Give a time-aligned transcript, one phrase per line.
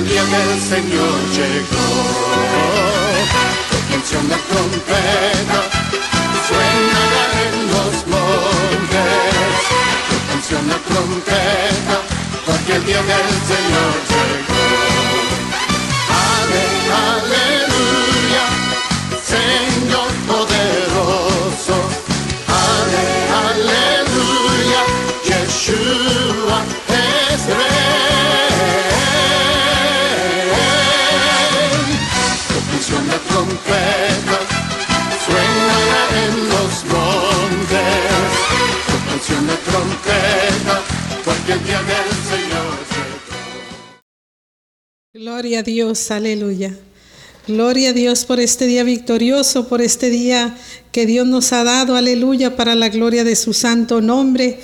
[0.00, 1.86] el día del Señor llegó.
[3.70, 5.58] Toquen la trompeta,
[6.48, 7.04] suena
[7.44, 9.60] en los montes,
[10.40, 11.96] toquen la trompeta,
[12.46, 14.09] porque el día del Señor llegó.
[33.70, 34.38] La trompeta,
[35.26, 38.30] suena en los montes.
[39.06, 40.74] Toquen la trompeta,
[41.24, 43.18] porque el día del Señor llegó.
[45.12, 46.76] Gloria a Dios, aleluya.
[47.46, 50.56] Gloria a Dios por este día victorioso, por este día
[50.92, 54.60] que Dios nos ha dado, aleluya, para la gloria de su santo nombre.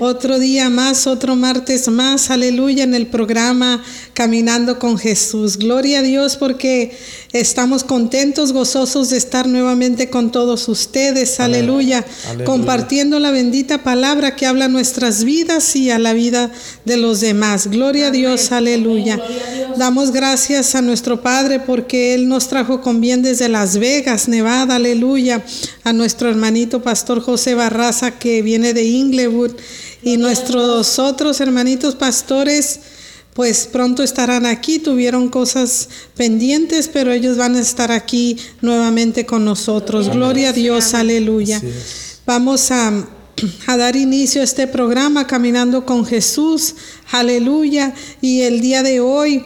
[0.00, 5.58] Otro día más, otro martes más, aleluya, en el programa Caminando con Jesús.
[5.58, 6.96] Gloria a Dios porque
[7.34, 12.44] estamos contentos, gozosos de estar nuevamente con todos ustedes, aleluya, Aleluya.
[12.44, 16.52] compartiendo la bendita palabra que habla a nuestras vidas y a la vida
[16.84, 17.66] de los demás.
[17.66, 19.20] Gloria a Dios, aleluya.
[19.76, 24.76] Damos gracias a nuestro Padre porque Él nos trajo con bien desde Las Vegas, Nevada,
[24.76, 25.44] aleluya.
[25.82, 29.50] A nuestro hermanito Pastor José Barraza que viene de Inglewood
[30.04, 32.78] y nuestros otros hermanitos pastores.
[33.34, 39.44] Pues pronto estarán aquí, tuvieron cosas pendientes, pero ellos van a estar aquí nuevamente con
[39.44, 40.08] nosotros.
[40.08, 41.60] Gloria a Dios, aleluya.
[42.26, 43.06] Vamos a,
[43.66, 46.76] a dar inicio a este programa Caminando con Jesús.
[47.10, 47.92] Aleluya.
[48.20, 49.44] Y el día de hoy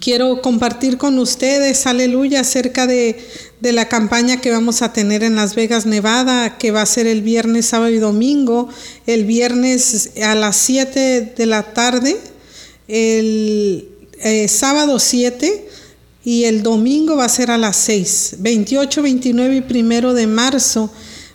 [0.00, 3.22] quiero compartir con ustedes, aleluya, acerca de,
[3.60, 7.06] de la campaña que vamos a tener en Las Vegas, Nevada, que va a ser
[7.06, 8.68] el viernes, sábado y domingo.
[9.06, 12.16] El viernes a las 7 de la tarde,
[12.88, 13.88] el
[14.20, 15.68] eh, sábado 7
[16.24, 20.90] y el domingo va a ser a las 6, 28, 29 y primero de marzo.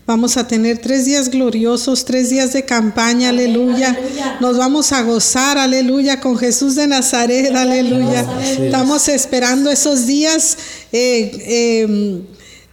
[0.06, 4.00] Vamos a tener tres días gloriosos, tres días de campaña, aleluya.
[4.40, 8.26] Nos vamos a gozar, aleluya, con Jesús de Nazaret, aleluya.
[8.42, 10.58] Estamos esperando esos días
[10.94, 12.22] eh, eh,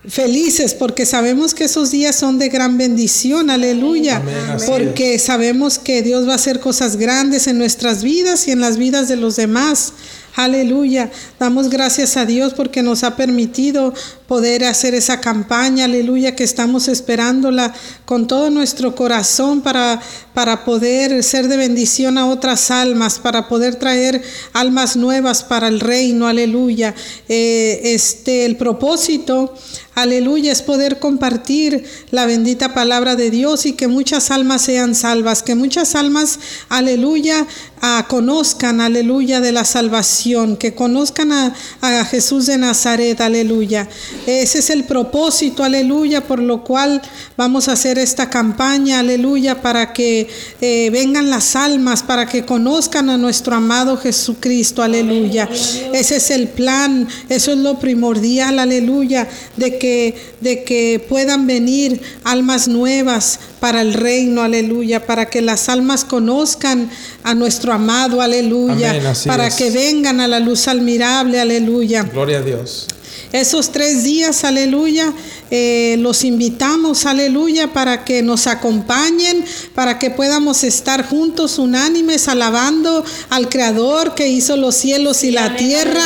[0.06, 4.16] felices porque sabemos que esos días son de gran bendición, aleluya.
[4.16, 4.34] Amén,
[4.66, 8.76] Porque sabemos que Dios va a hacer cosas grandes en nuestras vidas y en las
[8.76, 9.92] vidas de los demás.
[10.36, 11.10] Aleluya.
[11.38, 13.94] Damos gracias a Dios porque nos ha permitido
[14.26, 17.72] poder hacer esa campaña, aleluya, que estamos esperándola
[18.04, 20.00] con todo nuestro corazón para,
[20.34, 24.20] para poder ser de bendición a otras almas, para poder traer
[24.52, 26.94] almas nuevas para el reino, aleluya.
[27.28, 29.54] Eh, este, el propósito,
[29.94, 35.44] aleluya, es poder compartir la bendita palabra de Dios y que muchas almas sean salvas,
[35.44, 37.46] que muchas almas, aleluya,
[37.80, 43.88] ah, conozcan, aleluya, de la salvación, que conozcan a, a Jesús de Nazaret, aleluya.
[44.26, 47.00] Ese es el propósito, aleluya, por lo cual
[47.36, 50.23] vamos a hacer esta campaña, aleluya, para que
[50.60, 55.48] eh, vengan las almas, para que conozcan a nuestro amado Jesucristo, aleluya.
[55.92, 62.00] Ese es el plan, eso es lo primordial, aleluya, de que, de que puedan venir
[62.24, 66.90] almas nuevas para el reino, aleluya, para que las almas conozcan
[67.22, 69.54] a nuestro amado, aleluya, Amén, para es.
[69.54, 72.02] que vengan a la luz admirable, aleluya.
[72.02, 72.86] Gloria a Dios.
[73.32, 75.12] Esos tres días, aleluya,
[75.50, 79.44] eh, los invitamos, aleluya, para que nos acompañen,
[79.74, 85.56] para que podamos estar juntos, unánimes, alabando al Creador que hizo los cielos y la
[85.56, 86.02] tierra.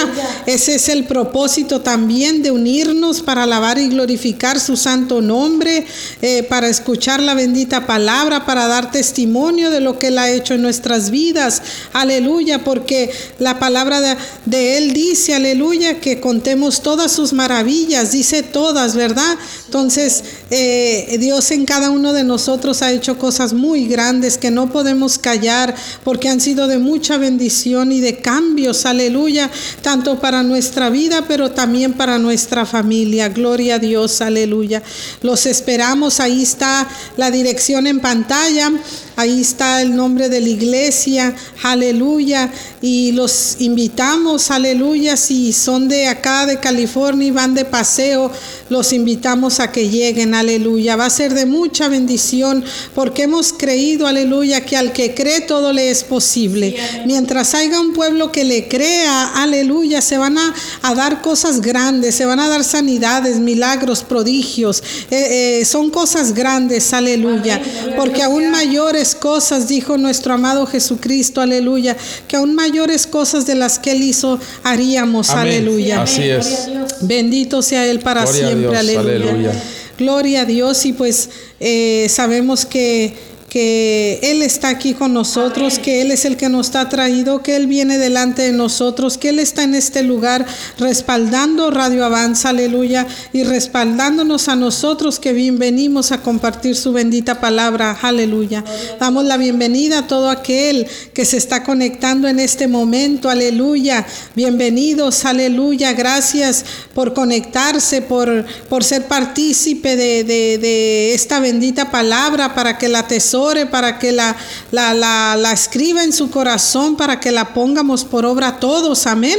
[0.47, 5.87] Ese es el propósito también de unirnos para alabar y glorificar su santo nombre,
[6.21, 10.55] eh, para escuchar la bendita palabra, para dar testimonio de lo que Él ha hecho
[10.55, 11.63] en nuestras vidas.
[11.93, 18.43] Aleluya, porque la palabra de, de Él dice, aleluya, que contemos todas sus maravillas, dice
[18.43, 19.28] todas, ¿verdad?
[19.67, 24.71] Entonces, eh, Dios en cada uno de nosotros ha hecho cosas muy grandes que no
[24.71, 29.51] podemos callar porque han sido de mucha bendición y de cambios, aleluya,
[29.83, 33.29] tanto para nuestra vida, pero también para nuestra familia.
[33.29, 34.83] Gloria a Dios, aleluya.
[35.23, 38.73] Los esperamos, ahí está la dirección en pantalla.
[39.19, 41.35] Ahí está el nombre de la iglesia,
[41.65, 42.53] aleluya.
[42.81, 48.31] Y los invitamos, aleluya, si son de acá, de California y van de paseo,
[48.69, 50.97] los invitamos a que lleguen, aleluya.
[50.97, 55.73] Va a ser de mucha bendición porque hemos creído, aleluya, que al que cree todo
[55.73, 56.77] le es posible.
[57.07, 60.55] Mientras haya un pueblo que le crea, aleluya, se van a,
[60.95, 64.83] dar cosas grandes, se van a dar sanidades, milagros, prodigios.
[65.11, 67.61] Eh, eh, son cosas grandes, aleluya.
[67.97, 73.79] Porque aún mayores cosas, dijo nuestro amado Jesucristo, aleluya, que aún mayores cosas de las
[73.79, 76.03] que Él hizo haríamos, aleluya.
[76.03, 76.69] Así es.
[77.01, 79.53] Bendito sea Él para siempre, aleluya.
[79.99, 83.15] Gloria a Dios y pues eh, sabemos que
[83.49, 87.57] que Él está aquí con nosotros, que Él es el que nos ha traído, que
[87.57, 90.45] Él viene delante de nosotros, que Él está en este lugar
[90.79, 97.99] respaldando Radio Avanza, aleluya, y respaldándonos a nosotros que venimos a compartir su bendita palabra,
[98.03, 98.65] aleluya.
[99.01, 104.07] Damos la bienvenida a todo aquel que se está conectando en este momento, aleluya.
[104.35, 105.95] Bienvenidos, aleluya.
[105.95, 112.89] Gracias por conectarse, por, por ser partícipe de, de, de esta bendita palabra para que
[112.89, 113.38] la tesoro
[113.71, 114.37] para que la,
[114.71, 114.95] la,
[115.37, 119.07] la, escriba en su corazón, para que la pongamos por obra todos.
[119.07, 119.39] Amén.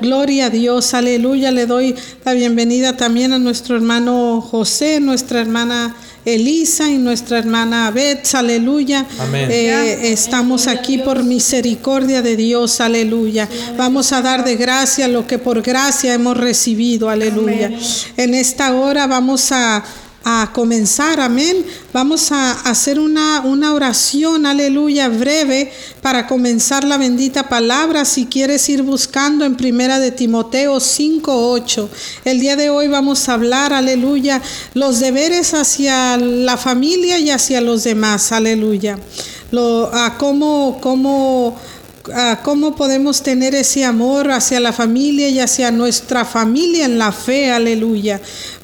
[0.00, 1.50] Gloria a Dios, aleluya.
[1.50, 1.94] Le doy
[2.24, 5.94] la bienvenida también a nuestro hermano José, nuestra hermana
[6.26, 9.06] Elisa y nuestra hermana Beth, aleluya.
[9.32, 13.48] Eh, estamos aquí por misericordia de Dios, aleluya.
[13.76, 17.70] Vamos a dar de gracia lo que por gracia hemos recibido, aleluya.
[18.16, 19.84] En esta hora vamos a
[20.28, 21.64] a comenzar, amén.
[21.92, 25.70] Vamos a hacer una, una oración, aleluya, breve
[26.02, 28.04] para comenzar la bendita palabra.
[28.04, 31.88] Si quieres ir buscando en primera de Timoteo 5:8.
[32.24, 34.42] El día de hoy vamos a hablar, aleluya,
[34.74, 38.98] los deberes hacia la familia y hacia los demás, aleluya.
[39.52, 41.56] Lo, a cómo, cómo
[42.42, 47.50] cómo podemos tener ese amor hacia la familia y hacia nuestra familia en la fe,
[47.50, 48.20] aleluya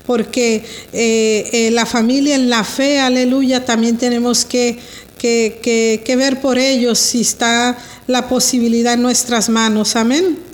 [0.06, 4.79] porque eh, eh, la familia en la fe, aleluya, también tenemos que,
[5.19, 9.97] que, que ver por ellos si está la posibilidad en nuestras manos.
[9.97, 10.51] Amén.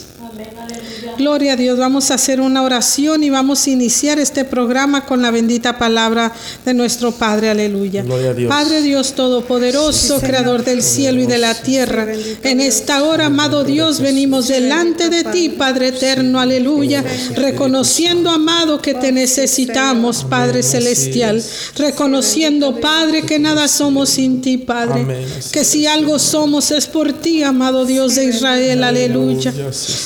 [1.18, 1.76] Gloria a Dios.
[1.76, 6.32] Vamos a hacer una oración y vamos a iniciar este programa con la bendita palabra
[6.64, 7.50] de nuestro Padre.
[7.50, 8.04] Aleluya.
[8.48, 12.06] Padre Dios Todopoderoso, Creador del cielo y de la tierra.
[12.44, 16.38] En esta hora, amado Dios, venimos delante de ti, Padre eterno.
[16.38, 17.04] Aleluya.
[17.34, 21.42] Reconociendo, amado, que te necesitamos, Padre celestial.
[21.74, 25.26] Reconociendo, Padre, que nada somos sin ti, Padre.
[25.50, 28.84] Que si algo somos es por ti, amado Dios de Israel.
[28.84, 29.52] Aleluya.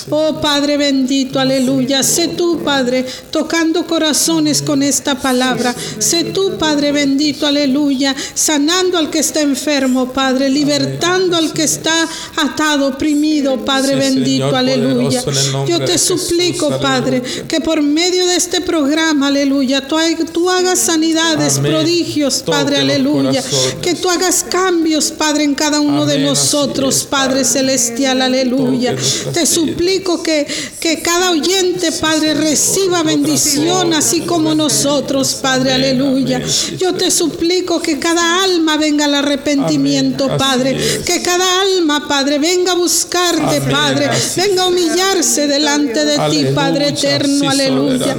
[0.09, 2.03] Oh Padre bendito bendito, aleluya.
[2.03, 5.75] Sé tú, Padre, tocando corazones con esta palabra.
[5.99, 12.07] Sé tú, Padre bendito, aleluya, sanando al que está enfermo, Padre, libertando al que está
[12.37, 15.25] atado, oprimido, Padre bendito, aleluya.
[15.67, 19.97] Yo te suplico, Padre, que por medio de este programa, aleluya, tú,
[20.33, 23.43] tú hagas sanidades, prodigios, Padre, aleluya.
[23.81, 28.95] Que tú hagas cambios, Padre, en cada uno de nosotros, Padre celestial, aleluya.
[29.33, 30.47] Te suplico que,
[30.81, 36.43] que cada oyente, Padre, reciba bendición, así como nosotros, Padre, aleluya.
[36.77, 40.77] Yo te suplico que cada alma venga al arrepentimiento, Padre.
[41.07, 44.11] Que cada alma, Padre, venga a buscarte, Padre.
[44.37, 48.17] Venga a humillarse delante de ti, Padre eterno, aleluya.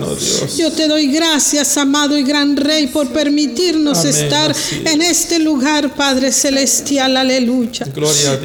[0.58, 6.32] Yo te doy gracias, amado y gran Rey, por permitirnos estar en este lugar, Padre
[6.32, 7.86] celestial, aleluya.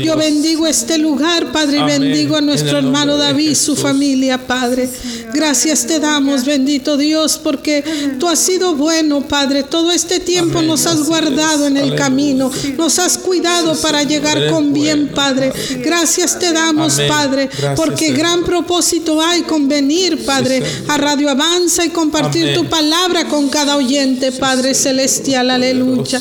[0.03, 4.18] Yo bendigo este lugar, Padre, y bendigo a nuestro hermano David, su familia.
[4.47, 4.89] Padre.
[5.33, 7.85] Gracias te damos, bendito Dios, porque
[8.19, 9.63] tú has sido bueno, Padre.
[9.63, 14.73] Todo este tiempo nos has guardado en el camino, nos has cuidado para llegar con
[14.73, 15.53] bien, Padre.
[15.79, 21.91] Gracias te damos, Padre, porque gran propósito hay con venir, Padre, a Radio Avanza y
[21.91, 26.21] compartir tu palabra con cada oyente, Padre Celestial, aleluya.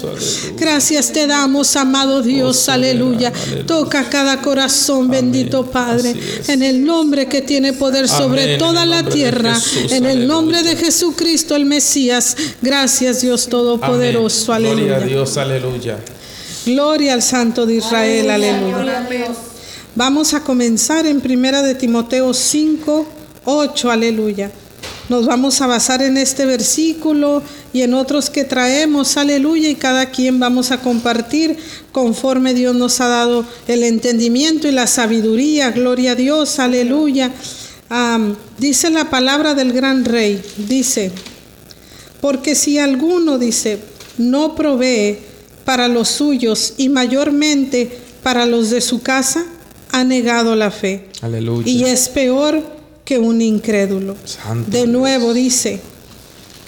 [0.55, 3.33] Gracias te damos, amado Dios, aleluya.
[3.65, 6.15] Toca cada corazón, bendito Padre,
[6.47, 9.57] en el nombre que tiene poder sobre toda la tierra.
[9.89, 12.35] en el nombre de Jesucristo el Mesías.
[12.61, 14.53] Gracias Dios Todopoderoso.
[14.53, 14.83] Aleluya.
[14.83, 15.99] Gloria a Dios, aleluya.
[16.65, 18.29] Gloria al Santo de Israel.
[18.29, 19.07] Aleluya.
[19.95, 23.07] Vamos a comenzar en primera de Timoteo 5,
[23.45, 23.91] 8.
[23.91, 24.51] Aleluya.
[25.09, 27.41] Nos vamos a basar en este versículo
[27.71, 31.57] y en otros que traemos, aleluya, y cada quien vamos a compartir
[31.93, 35.71] conforme Dios nos ha dado el entendimiento y la sabiduría.
[35.71, 37.31] Gloria a Dios, aleluya
[38.57, 41.11] dice la palabra del gran rey, dice,
[42.21, 43.79] porque si alguno dice,
[44.17, 45.19] no provee
[45.65, 47.89] para los suyos y mayormente
[48.23, 49.45] para los de su casa,
[49.91, 51.09] ha negado la fe.
[51.21, 51.69] Aleluya.
[51.69, 52.61] Y es peor
[53.05, 54.15] que un incrédulo.
[54.67, 55.79] de nuevo dice,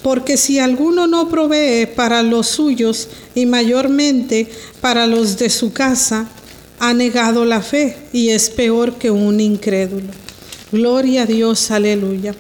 [0.02, 4.48] porque si alguno no provee para los suyos y mayormente
[4.80, 6.30] para los de su casa,
[6.80, 10.08] ha negado la fe y es peor que un incrédulo.
[10.72, 12.36] Gloria a Dios, aleluya.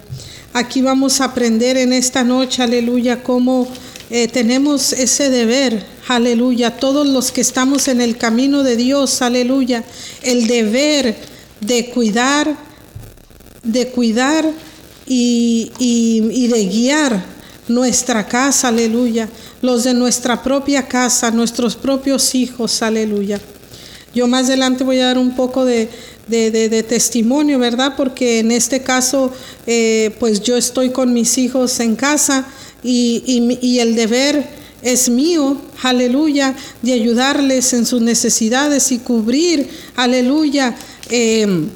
[0.53, 3.67] Aquí vamos a aprender en esta noche, aleluya, cómo
[4.11, 9.83] eh, tenemos ese deber, aleluya, todos los que estamos en el camino de Dios, aleluya,
[10.21, 11.15] el deber
[11.61, 12.55] de cuidar,
[13.63, 14.45] de cuidar
[15.07, 17.25] y, y de guiar
[17.67, 19.27] nuestra casa, aleluya,
[19.63, 23.41] los de nuestra propia casa, nuestros propios hijos, aleluya.
[24.13, 25.89] Yo más adelante voy a dar un poco de,
[26.87, 27.93] testimonio, ¿verdad?
[27.95, 29.31] Porque en este caso,
[29.67, 32.47] eh, pues yo estoy con mis hijos en casa
[32.83, 34.47] y, y, el deber
[34.81, 40.75] es mío, aleluya, de ayudarles en sus necesidades y cubrir, aleluya.
[41.09, 41.69] Em,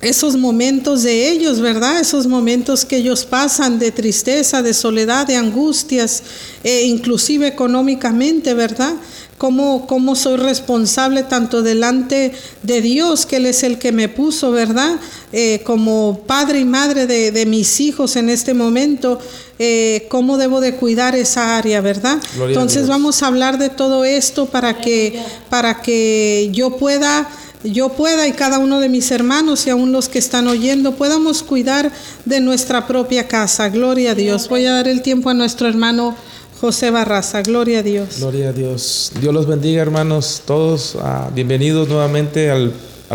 [0.00, 2.00] esos momentos de ellos, ¿verdad?
[2.00, 6.22] Esos momentos que ellos pasan de tristeza, de soledad, de angustias,
[6.62, 8.94] e inclusive económicamente, ¿verdad?
[9.38, 14.50] cómo, cómo soy responsable tanto delante de Dios, que Él es el que me puso,
[14.50, 14.96] ¿verdad?
[15.32, 19.18] Eh, como padre y madre de, mis hijos en este momento,
[19.58, 22.18] eh, cómo debo de cuidar esa área, ¿verdad?
[22.46, 27.28] Entonces vamos a hablar de todo esto para que, para que yo pueda
[27.64, 31.42] yo pueda y cada uno de mis hermanos y aún los que están oyendo podamos
[31.42, 31.92] cuidar
[32.24, 33.68] de nuestra propia casa.
[33.68, 34.48] Gloria a Dios.
[34.48, 36.16] Voy a dar el tiempo a nuestro hermano
[36.60, 38.18] José Barraza, gloria a Dios.
[38.18, 39.12] Gloria a Dios.
[39.20, 40.96] Dios los bendiga, hermanos, todos.
[41.00, 42.72] Ah, bienvenidos nuevamente al,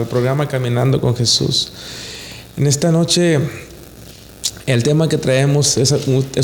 [0.10, 1.72] programa Caminando con Jesús.
[2.56, 3.40] En esta noche,
[4.66, 5.92] el tema que traemos es,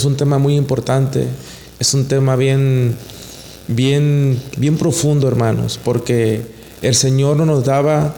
[0.04, 1.26] un tema muy importante,
[1.80, 2.96] es un tema bien,
[3.70, 8.16] bien, bien profundo, hermanos, porque el Señor no nos daba,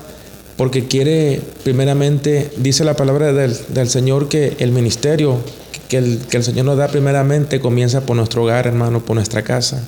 [0.58, 5.40] porque quiere, primeramente, dice la palabra del, del Señor que el ministerio
[5.92, 9.84] que el, Señor nos da primeramente comienza por nuestro hogar, hermano, por nuestra casa.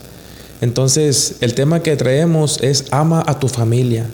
[0.60, 4.06] Entonces, el tema que traemos es ama a tu familia,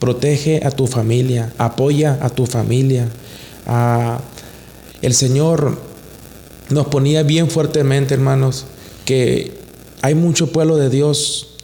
[0.00, 3.08] protege a tu familia, apoya a tu familia.
[3.64, 4.18] Ah,
[5.02, 5.78] el Señor
[6.68, 8.66] nos ponía bien fuertemente, hermanos,
[9.04, 9.52] que
[10.02, 11.58] hay mucho pueblo de Dios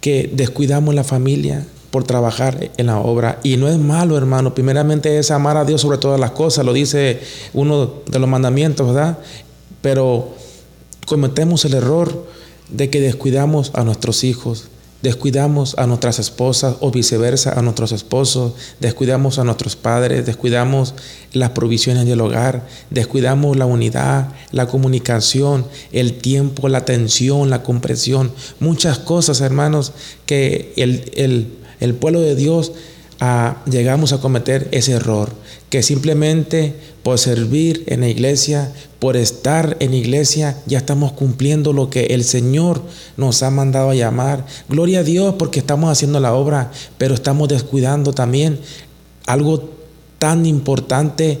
[0.00, 3.38] que descuidamos la familia, por trabajar en la obra.
[3.42, 4.54] Y no es malo, hermano.
[4.54, 7.20] Primeramente es amar a Dios sobre todas las cosas, lo dice
[7.54, 9.18] uno de los mandamientos, ¿verdad?
[9.80, 10.28] Pero
[11.06, 12.26] cometemos el error
[12.68, 14.68] de que descuidamos a nuestros hijos,
[15.00, 20.94] descuidamos a nuestras esposas o viceversa a nuestros esposos, descuidamos a nuestros padres, descuidamos
[21.32, 28.32] las provisiones del hogar, descuidamos la unidad, la comunicación, el tiempo, la atención, la comprensión,
[28.60, 29.92] muchas cosas, hermanos,
[30.26, 32.72] que el, el el pueblo de Dios
[33.20, 35.32] ah, llegamos a cometer ese error,
[35.70, 41.72] que simplemente por servir en la iglesia, por estar en la iglesia, ya estamos cumpliendo
[41.72, 42.82] lo que el Señor
[43.16, 44.44] nos ha mandado a llamar.
[44.68, 48.58] Gloria a Dios porque estamos haciendo la obra, pero estamos descuidando también
[49.26, 49.70] algo
[50.18, 51.40] tan importante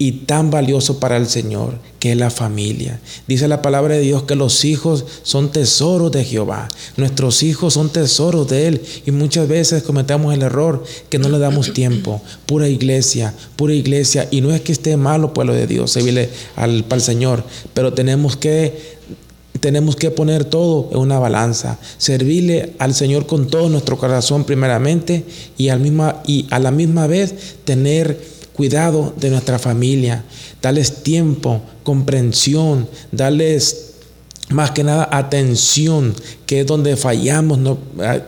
[0.00, 3.00] y tan valioso para el Señor, que es la familia.
[3.26, 6.68] Dice la palabra de Dios que los hijos son tesoros de Jehová.
[6.96, 11.40] Nuestros hijos son tesoros de Él y muchas veces cometemos el error que no le
[11.40, 12.22] damos tiempo.
[12.46, 14.28] Pura iglesia, pura iglesia.
[14.30, 17.42] Y no es que esté malo pueblo de Dios, servirle al, al Señor,
[17.74, 18.98] pero tenemos que
[19.58, 25.24] tenemos que poner todo en una balanza, servirle al Señor con todo nuestro corazón primeramente
[25.56, 30.24] y, al misma, y a la misma vez tener cuidado de nuestra familia,
[30.60, 33.92] darles tiempo, comprensión, darles
[34.48, 36.12] más que nada atención,
[36.44, 37.78] que es donde fallamos, no,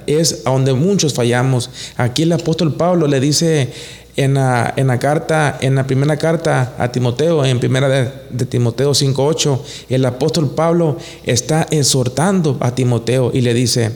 [0.06, 1.68] es a donde muchos fallamos.
[1.96, 3.72] Aquí el apóstol Pablo le dice
[4.14, 8.92] en la, en la, carta, en la primera carta a Timoteo, en primera de Timoteo
[8.92, 13.90] 5.8, el apóstol Pablo está exhortando a Timoteo y le dice,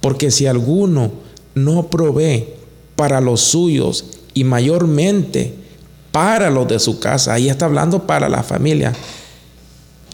[0.00, 1.12] porque si alguno
[1.54, 2.46] no provee
[2.96, 5.67] para los suyos y mayormente
[6.12, 8.92] para los de su casa, ahí está hablando para la familia,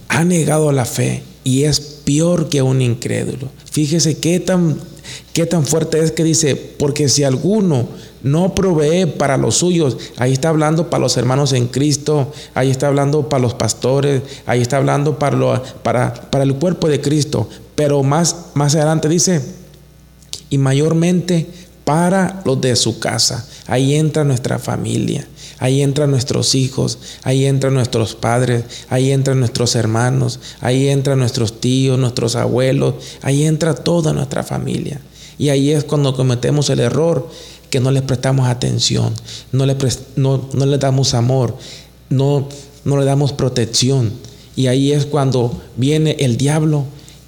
[0.09, 3.49] ha negado la fe y es peor que un incrédulo.
[3.71, 4.79] Fíjese qué tan,
[5.33, 7.89] qué tan fuerte es que dice, porque si alguno
[8.23, 12.87] no provee para los suyos, ahí está hablando para los hermanos en Cristo, ahí está
[12.87, 17.49] hablando para los pastores, ahí está hablando para, lo, para, para el cuerpo de Cristo,
[17.75, 19.43] pero más, más adelante dice,
[20.49, 21.47] y mayormente
[21.85, 25.27] para los de su casa, ahí entra nuestra familia.
[25.59, 31.61] Ahí entran nuestros hijos, ahí entran nuestros padres, ahí entran nuestros hermanos, ahí entran nuestros
[31.61, 35.01] tíos, nuestros abuelos, ahí entra toda nuestra familia.
[35.39, 37.29] Y ahí es cuando cometemos el error
[37.71, 39.15] que no les prestamos atención,
[39.53, 39.77] no le,
[40.17, 41.57] no, no le damos amor.
[42.09, 42.49] no,
[42.85, 44.13] no le damos protección.
[44.57, 46.85] Y ahí es cuando viene el diablo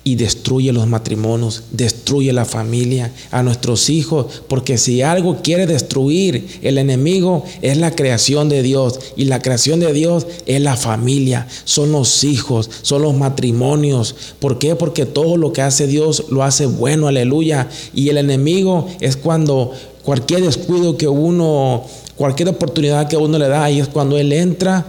[0.07, 6.61] y destruye los matrimonios, destruye la familia, a nuestros hijos, porque si algo quiere destruir
[6.63, 11.49] el enemigo es la creación de Dios y la creación de Dios es la familia,
[11.65, 14.15] son los hijos, son los matrimonios.
[14.39, 14.77] ¿Por qué?
[14.77, 17.69] Porque todo lo que hace Dios lo hace bueno, aleluya.
[17.93, 19.73] Y el enemigo es cuando
[20.05, 21.85] cualquier descuido que uno,
[22.15, 24.87] cualquier oportunidad que uno le da, ahí es cuando él entra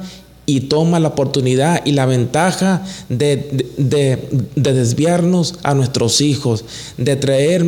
[0.47, 3.67] y toma la oportunidad y la ventaja de,
[4.55, 6.63] desviarnos a nuestros hijos,
[6.97, 7.65] de traer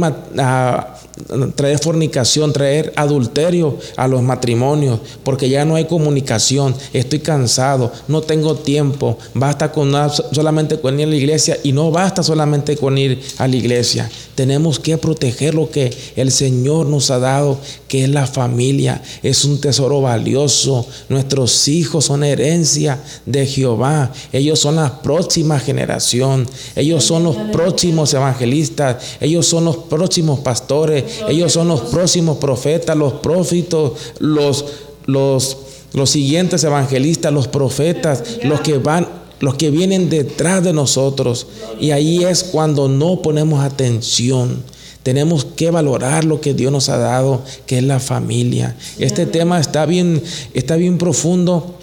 [1.56, 8.22] traer fornicación, traer adulterio a los matrimonios, porque ya no hay comunicación, estoy cansado, no
[8.22, 9.92] tengo tiempo, basta con
[10.32, 14.10] solamente con ir a la iglesia y no basta solamente con ir a la iglesia.
[14.40, 17.58] Tenemos que proteger lo que el Señor nos ha dado,
[17.90, 20.88] que es la familia, es un tesoro valioso.
[21.10, 28.14] Nuestros hijos son herencia de Jehová, ellos son la próxima generación, ellos son los próximos
[28.14, 34.64] evangelistas, ellos son los próximos pastores, ellos son los próximos profetas, los prófitos, los,
[35.06, 35.58] los,
[35.92, 41.48] los siguientes evangelistas, los profetas, los que van, los que vienen detrás de nosotros.
[41.80, 44.64] Y ahí es cuando no ponemos atención.
[45.04, 48.76] Tenemos que valorar lo que Dios nos ha dado, que es la familia.
[48.98, 50.22] Este tema está bien,
[50.54, 51.76] está bien profundo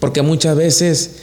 [0.00, 1.16] porque muchas veces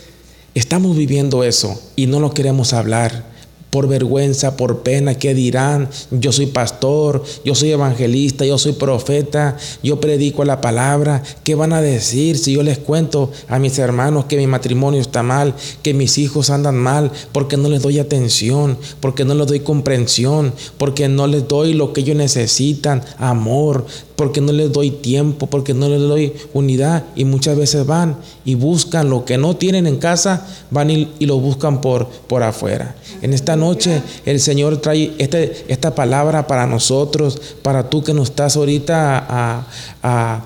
[0.53, 3.32] estamos viviendo eso y no lo queremos hablar
[3.73, 5.89] por vergüenza, por pena, ¿qué dirán?
[6.11, 11.23] Yo soy pastor, yo soy evangelista, yo soy profeta, yo predico la palabra.
[11.43, 15.23] ¿Qué van a decir si yo les cuento a mis hermanos que mi matrimonio está
[15.23, 19.61] mal, que mis hijos andan mal, porque no les doy atención, porque no les doy
[19.61, 25.47] comprensión, porque no les doy lo que ellos necesitan, amor, porque no les doy tiempo,
[25.47, 29.87] porque no les doy unidad y muchas veces van y buscan lo que no tienen
[29.87, 32.95] en casa, van y, lo buscan por, por afuera.
[33.21, 38.29] En esta noche el Señor trae este, esta palabra para nosotros, para tú que nos
[38.29, 39.67] estás ahorita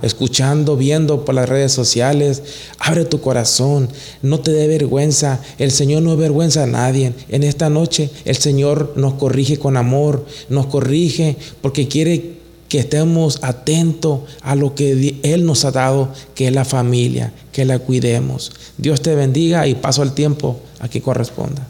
[0.02, 2.44] escuchando, viendo por las redes sociales.
[2.80, 3.90] Abre tu corazón,
[4.22, 5.42] no te dé vergüenza.
[5.58, 7.14] El Señor no vergüenza a nadie.
[7.30, 12.37] En esta noche el Señor nos corrige con amor, nos corrige porque quiere
[12.70, 17.66] que estemos atentos a lo que Él nos ha dado, que es la familia, que
[17.66, 18.52] la cuidemos.
[18.78, 21.68] Dios te bendiga y paso el tiempo a que corresponda.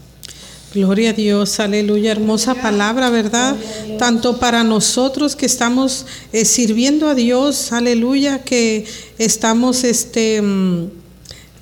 [0.74, 3.56] Gloria a Dios, aleluya, hermosa palabra, ¿verdad?
[3.98, 8.86] Tanto para nosotros que estamos eh, sirviendo a Dios, aleluya, que
[9.18, 10.90] estamos este, mm,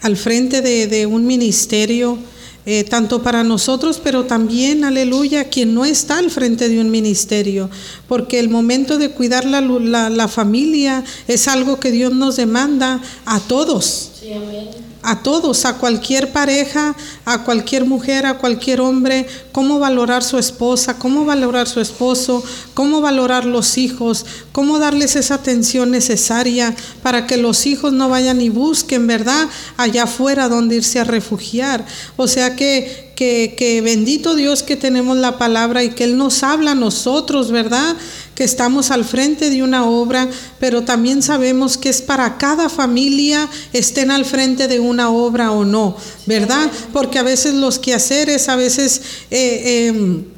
[0.01, 2.17] al frente de, de un ministerio
[2.65, 7.69] eh, tanto para nosotros, pero también, aleluya, quien no está al frente de un ministerio,
[8.07, 13.39] porque el momento de cuidar la, la, familia es algo que Dios nos demanda a
[13.39, 14.11] todos.
[14.19, 20.23] Sí, amén a todos, a cualquier pareja, a cualquier mujer, a cualquier hombre, cómo valorar
[20.23, 26.75] su esposa, cómo valorar su esposo, cómo valorar los hijos, cómo darles esa atención necesaria
[27.03, 29.47] para que los hijos no vayan y busquen, ¿verdad?
[29.77, 31.85] Allá afuera donde irse a refugiar.
[32.17, 36.71] O sea que que, bendito Dios que tenemos la palabra y que Él nos habla
[36.71, 37.95] a nosotros, ¿verdad?
[38.35, 43.49] Que estamos al frente de una obra, pero también sabemos que es para cada familia
[43.73, 46.69] estén al frente de una obra o no, ¿verdad?
[46.91, 49.01] Porque a veces los quehaceres, a veces...
[49.31, 50.34] Eh, em,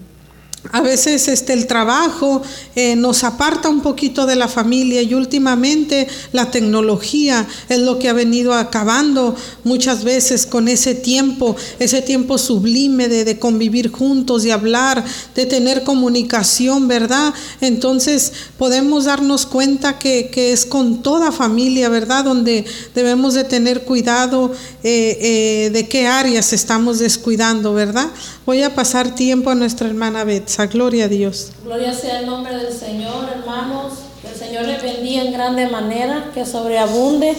[0.71, 2.41] a veces este, el trabajo
[2.75, 8.09] eh, nos aparta un poquito de la familia y últimamente la tecnología es lo que
[8.09, 14.51] ha venido acabando muchas veces con ese tiempo, ese tiempo sublime de, convivir juntos, de
[14.51, 15.03] hablar,
[15.35, 17.33] de tener comunicación, ¿verdad?
[17.61, 22.25] Entonces podemos darnos cuenta que, es con toda familia, ¿verdad?
[22.25, 22.65] Donde
[22.95, 24.51] debemos de tener cuidado
[24.83, 28.09] eh, eh, de qué áreas estamos descuidando, ¿verdad?
[28.45, 30.23] Voy a pasar tiempo a nuestra hermana
[30.71, 31.51] Gloria a Dios.
[31.63, 33.93] Gloria sea el nombre del Señor, hermanos.
[34.21, 37.35] Que el Señor les bendiga en grande manera, que sobreabunde.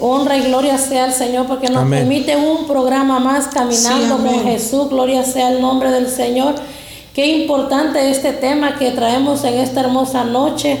[0.00, 4.88] Honra y gloria sea el Señor porque nos permite un programa más caminando con Jesús.
[4.88, 6.54] Gloria sea el nombre del Señor.
[7.14, 10.78] Qué importante este tema que traemos en esta hermosa noche.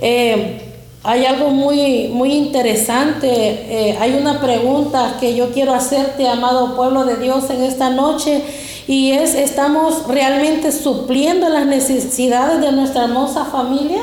[0.00, 0.62] Eh,
[1.02, 3.28] hay algo muy, muy interesante.
[3.30, 8.42] Eh, hay una pregunta que yo quiero hacerte, amado pueblo de Dios, en esta noche
[8.86, 14.00] y es, ¿estamos realmente supliendo las necesidades de nuestra hermosa familia?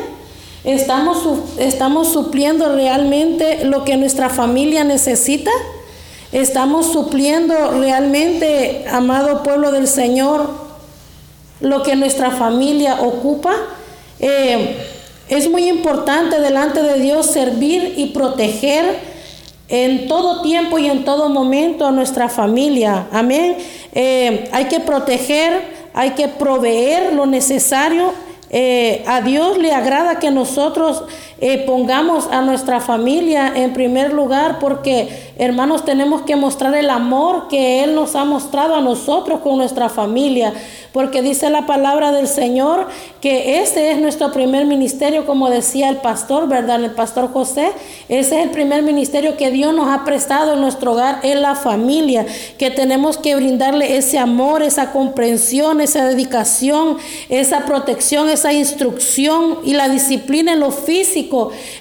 [0.64, 1.24] ¿Estamos,
[1.58, 5.52] ¿Estamos supliendo realmente lo que nuestra familia necesita?
[6.32, 10.50] ¿Estamos supliendo realmente, amado pueblo del Señor,
[11.62, 13.54] lo que nuestra familia ocupa?
[14.20, 14.78] Eh,
[15.30, 19.00] es muy importante delante de Dios servir y proteger
[19.70, 23.08] en todo tiempo y en todo momento a nuestra familia.
[23.12, 23.58] Amén.
[24.00, 25.60] Eh, hay que proteger,
[25.96, 28.14] hay que proveer lo necesario.
[28.52, 31.04] Eh, a Dios le agrada que nosotros
[31.40, 37.48] eh, pongamos a nuestra familia en primer lugar porque hermanos tenemos que mostrar el amor
[37.48, 40.52] que Él nos ha mostrado a nosotros con nuestra familia
[40.94, 42.88] porque dice la palabra del Señor
[43.22, 46.84] que ese es nuestro primer ministerio como decía el pastor, ¿verdad?
[46.84, 47.72] El pastor José,
[48.10, 51.54] ese es el primer ministerio que Dios nos ha prestado en nuestro hogar, en la
[51.54, 52.26] familia,
[52.58, 56.98] que tenemos que brindarle ese amor, esa comprensión, esa dedicación,
[57.30, 61.27] esa protección, esa instrucción y la disciplina en lo físico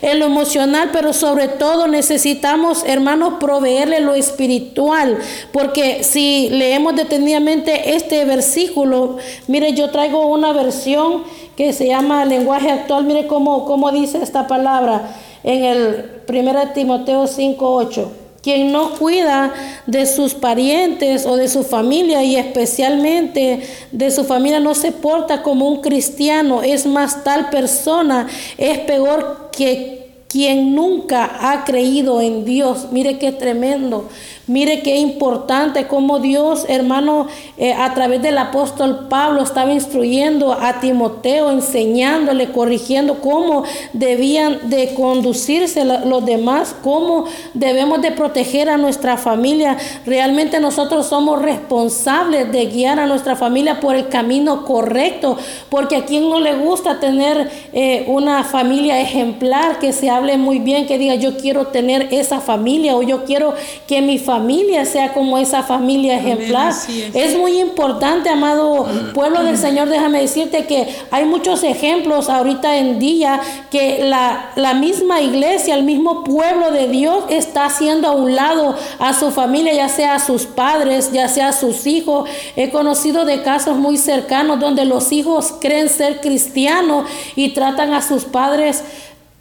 [0.03, 5.19] en lo emocional, pero sobre todo necesitamos, hermanos, proveerle lo espiritual,
[5.53, 11.25] porque si leemos detenidamente este versículo, mire, yo traigo una versión
[11.57, 17.25] que se llama lenguaje actual, mire cómo, cómo dice esta palabra en el 1 Timoteo
[17.25, 19.53] 5.8 quien no cuida
[19.89, 25.43] de sus parientes o de su familia y especialmente de su familia no se porta
[25.43, 32.45] como un cristiano, es más tal persona, es peor que quien nunca ha creído en
[32.45, 32.93] Dios.
[32.93, 34.09] Mire qué tremendo.
[34.49, 37.27] Mire qué importante cómo Dios, hermano,
[37.59, 44.95] eh, a través del apóstol Pablo estaba instruyendo a Timoteo, enseñándole, corrigiendo cómo debían de
[44.95, 49.79] conducirse los demás, cómo debemos de proteger a nuestra familia.
[50.07, 55.37] Realmente nosotros somos responsables de guiar a nuestra familia por el camino correcto,
[55.71, 60.61] porque a quien no le gusta tener eh, una familia ejemplar, que se hable muy
[60.61, 63.53] bien, que diga yo quiero tener esa familia o yo quiero
[63.89, 66.75] que mi familia familia sea como esa familia ejemplar.
[67.15, 67.39] es.
[67.39, 73.41] muy importante, amado pueblo del Señor, déjame decirte que hay muchos ejemplos ahorita en día
[73.71, 78.75] que la, la misma iglesia, el mismo pueblo de Dios está haciendo a un lado
[78.99, 82.29] a su familia, ya sea a sus padres, ya sea a sus hijos.
[82.57, 88.03] He conocido de casos muy cercanos donde los hijos creen ser cristianos y tratan a
[88.03, 88.85] sus padres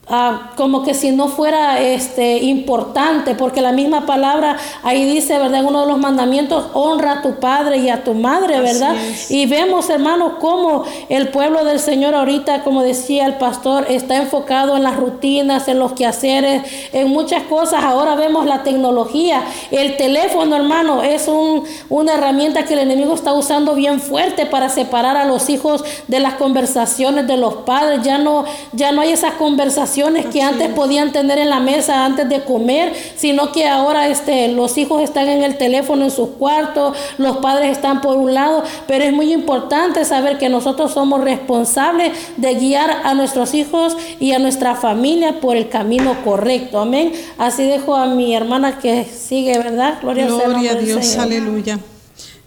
[0.08, 5.62] Ah, como que si no fuera este, importante, porque la misma palabra ahí dice, ¿verdad?
[5.62, 8.96] En uno de los mandamientos, honra a tu padre y a tu madre, ¿verdad?
[9.30, 14.78] Y vemos, hermanos, cómo el pueblo del Señor ahorita, como decía el pastor, está enfocado
[14.78, 16.62] en las rutinas, en los quehaceres,
[16.94, 17.84] en muchas cosas.
[17.84, 19.42] Ahora vemos la tecnología.
[19.72, 24.70] El teléfono, hermano, es un, una herramienta que el enemigo está usando bien fuerte para
[24.70, 28.04] separar a los hijos de las conversaciones de los padres.
[28.04, 29.95] Ya no, ya no hay esas conversaciones
[30.32, 34.78] que antes podían tener en la mesa antes de comer, sino que ahora este, los
[34.78, 39.04] hijos están en el teléfono en sus cuartos, los padres están por un lado, pero
[39.04, 44.40] es muy importante saber que nosotros somos responsables de guiar a nuestros hijos y a
[44.40, 46.80] nuestra familia por el camino correcto.
[46.80, 47.14] Amén.
[47.38, 50.00] Así dejo a mi hermana que sigue, ¿verdad?
[50.02, 51.80] Gloria, Gloria a Dios, aleluya.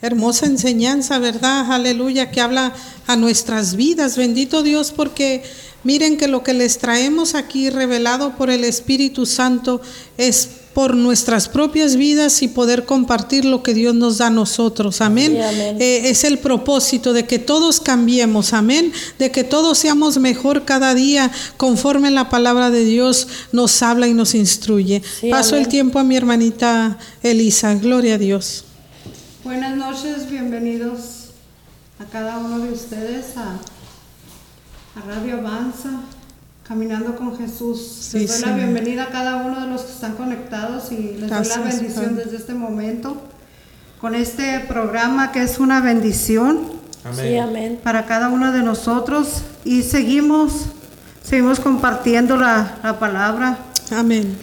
[0.01, 1.73] Hermosa enseñanza, ¿verdad?
[1.73, 2.73] Aleluya, que habla
[3.09, 4.17] a nuestras vidas.
[4.17, 5.43] Bendito Dios, porque
[5.85, 9.81] Miren que lo que les traemos aquí revelado por el Espíritu Santo
[10.17, 15.01] es por nuestras propias vidas y poder compartir lo que Dios nos da a nosotros.
[15.01, 15.37] Amén.
[15.37, 18.53] Eh, es el propósito de que todos cambiemos.
[18.53, 18.93] Amén.
[19.19, 24.15] De que todos seamos mejor cada día conforme la palabra de Dios nos habla y
[24.15, 25.03] nos instruye.
[25.31, 27.75] Paso el tiempo a mi hermanita Elisa.
[27.75, 28.65] Gloria a Dios.
[29.43, 31.31] Buenas noches, bienvenidos
[31.99, 33.59] a cada uno de ustedes a
[35.07, 35.91] Radio Avanza,
[36.67, 38.11] Caminando con Jesús.
[38.13, 41.47] les doy la bienvenida a cada uno de los que están conectados y les doy
[41.47, 43.23] la bendición desde este momento
[44.01, 46.61] con este programa que es una bendición
[47.05, 47.81] amén.
[47.83, 50.67] para cada uno de nosotros y seguimos,
[51.23, 53.59] seguimos compartiendo la, la palabra.
[53.91, 54.37] Amén.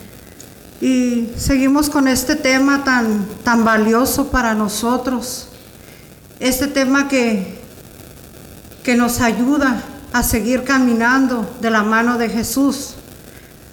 [0.81, 5.47] Y seguimos con este tema tan, tan valioso para nosotros.
[6.39, 7.59] Este tema que,
[8.83, 9.83] que nos ayuda
[10.15, 12.91] a seguir caminando de la mano de Jesús,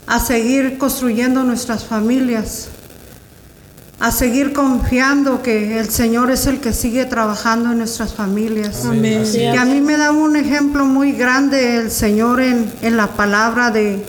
[0.09, 2.67] a seguir construyendo nuestras familias,
[4.01, 8.85] a seguir confiando que el Señor es el que sigue trabajando en nuestras familias.
[8.85, 9.23] Amén.
[9.33, 13.71] Y a mí me da un ejemplo muy grande el Señor en, en la palabra
[13.71, 14.05] de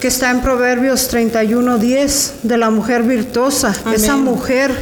[0.00, 4.74] que está en Proverbios 31:10 de la mujer virtuosa, esa mujer,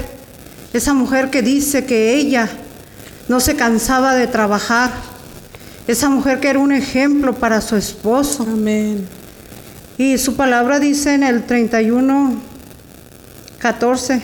[0.72, 2.48] esa mujer que dice que ella
[3.27, 5.08] no se cansaba de trabajar,
[5.88, 8.44] esa mujer que era un ejemplo para su esposo.
[8.44, 9.09] Amén.
[9.96, 12.40] Y su palabra dice en el 31,
[13.59, 14.22] 14,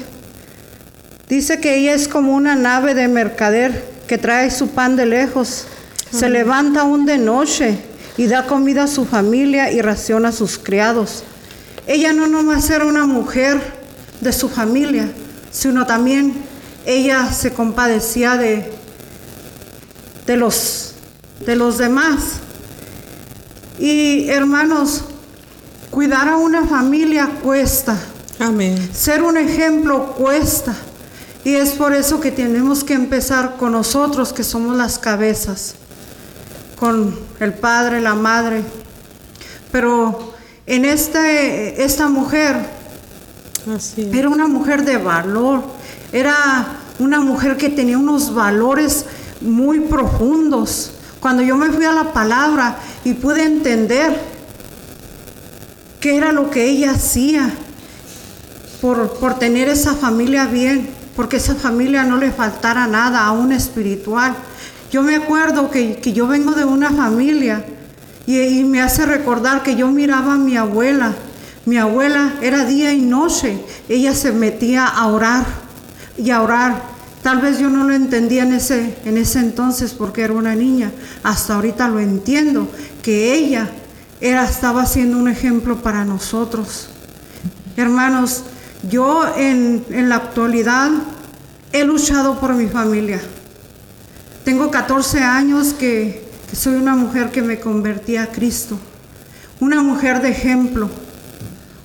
[1.28, 5.66] dice que ella es como una nave de mercader que trae su pan de lejos.
[6.12, 7.78] Se levanta aún de noche
[8.16, 11.24] y da comida a su familia y raciona a sus criados.
[11.86, 13.60] ella no nomás era una mujer
[14.20, 15.10] de su familia,
[15.50, 16.34] sino también
[16.86, 18.72] ella se compadecía de,
[20.26, 20.93] de, los,
[21.46, 22.40] de los demás.
[23.78, 25.04] Y hermanos,
[25.90, 27.96] cuidar a una familia cuesta.
[28.38, 28.90] Amén.
[28.92, 30.74] Ser un ejemplo cuesta.
[31.44, 35.74] Y es por eso que tenemos que empezar con nosotros, que somos las cabezas,
[36.78, 38.62] con el padre, la madre.
[39.70, 40.32] Pero
[40.66, 42.56] en este, esta mujer
[43.96, 45.62] era una mujer de valor,
[46.12, 46.66] era
[46.98, 49.04] una mujer que tenía unos valores
[49.42, 50.93] muy profundos.
[51.24, 54.14] Cuando yo me fui a la palabra y pude entender
[55.98, 57.50] qué era lo que ella hacía
[58.82, 64.34] por, por tener esa familia bien, porque esa familia no le faltara nada, aún espiritual.
[64.92, 67.64] Yo me acuerdo que, yo vengo de una familia
[68.26, 71.14] y, y, me hace recordar que yo miraba a mi abuela.
[71.64, 75.46] Mi abuela era día y noche, ella se metía a orar
[76.18, 76.93] y a orar.
[77.24, 80.92] Tal vez yo no lo entendía en ese, en ese entonces porque era una niña.
[81.22, 82.68] Hasta ahorita lo entiendo,
[83.02, 83.70] que ella
[84.20, 86.90] era, estaba siendo un ejemplo para nosotros.
[87.78, 88.42] Hermanos,
[88.90, 90.90] yo en, la actualidad
[91.72, 93.22] he luchado por mi familia.
[94.44, 98.76] Tengo 14 años que, que soy una mujer que me convertí a Cristo.
[99.60, 100.90] Una mujer de ejemplo.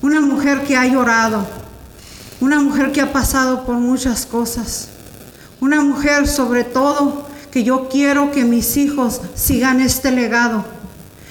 [0.01, 1.47] Una mujer que ha llorado.
[2.41, 4.89] Una mujer que ha pasado por muchas cosas.
[5.61, 10.65] Una mujer sobre todo que yo quiero que mis hijos sigan este legado.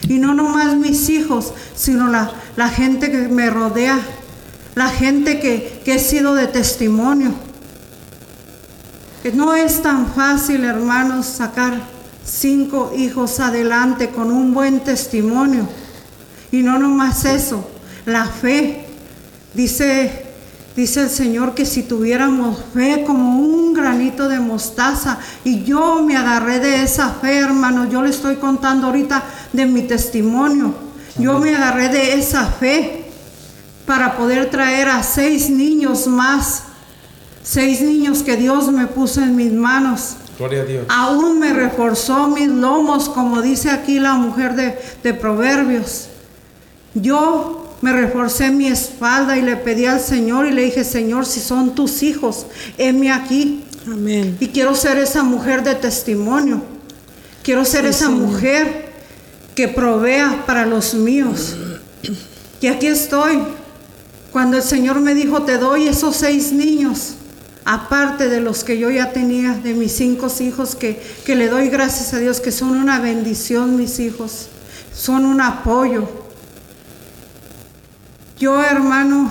[0.09, 3.99] Y no nomás mis hijos, sino la, la gente que me rodea,
[4.75, 7.33] la gente que, que he sido de testimonio.
[9.23, 11.81] Que no es tan fácil, hermanos, sacar
[12.25, 15.69] cinco hijos adelante con un buen testimonio.
[16.53, 17.69] Y no nomás eso,
[18.07, 18.87] la fe.
[19.55, 20.28] Dice,
[20.79, 26.17] dice el Señor que si tuviéramos fe como un granito de mostaza, y yo me
[26.17, 30.73] agarré de esa fe, hermanos, yo le estoy contando ahorita de mi testimonio.
[31.19, 33.11] Yo me agarré de esa fe
[33.87, 36.63] para poder traer a seis niños más,
[37.43, 40.15] seis niños que Dios me puso en mis manos.
[40.39, 40.87] Gloria a Dios.
[40.89, 46.09] Aún me reforzó mis lomos, como dice aquí la mujer de, de Proverbios.
[46.95, 51.41] Yo me reforcé mi espalda y le pedí al Señor y le dije, Señor, si
[51.41, 53.65] son tus hijos, heme aquí.
[53.87, 54.37] Amén.
[54.41, 56.63] Y quiero ser esa mujer de testimonio.
[57.43, 58.93] Quiero ser esa mujer
[59.55, 61.57] que provea para los míos.
[62.61, 63.39] Y aquí estoy
[64.33, 67.15] cuando el Señor me dijo, te doy esos seis niños,
[67.65, 71.69] aparte de los que yo ya tenía, de mis cinco hijos, que, que le doy
[71.69, 74.49] gracias a Dios, que son una bendición mis hijos,
[74.93, 76.18] son un apoyo.
[78.39, 79.31] Yo, hermano,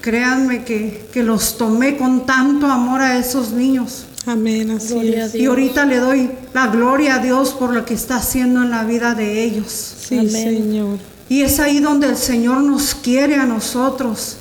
[0.00, 4.06] créanme que, que los tomé con tanto amor a esos niños.
[4.26, 5.34] Amén, así es.
[5.34, 8.84] Y ahorita le doy la gloria a Dios por lo que está haciendo en la
[8.84, 9.96] vida de ellos.
[10.06, 10.30] Sí, Amén.
[10.30, 10.98] Señor.
[11.28, 14.36] Y es ahí donde el Señor nos quiere a nosotros.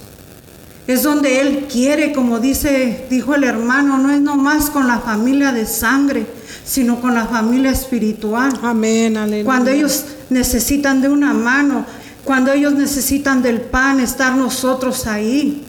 [0.87, 5.51] Es donde Él quiere, como dice, dijo el hermano, no es nomás con la familia
[5.51, 6.25] de sangre,
[6.65, 8.51] sino con la familia espiritual.
[8.61, 9.45] Amén, aleluya.
[9.45, 11.85] Cuando ellos necesitan de una mano,
[12.23, 15.65] cuando ellos necesitan del pan, estar nosotros ahí.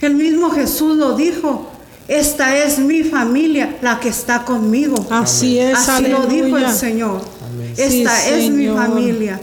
[0.00, 1.68] El mismo Jesús lo dijo.
[2.08, 5.06] Esta es mi familia, la que está conmigo.
[5.10, 7.22] Así es, Así lo dijo el Señor.
[7.76, 9.40] Esta es mi familia.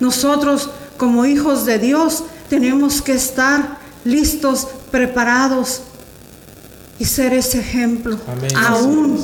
[0.00, 5.80] Nosotros como hijos de Dios tenemos que estar listos, preparados
[6.98, 8.18] y ser ese ejemplo.
[8.54, 9.18] Aún,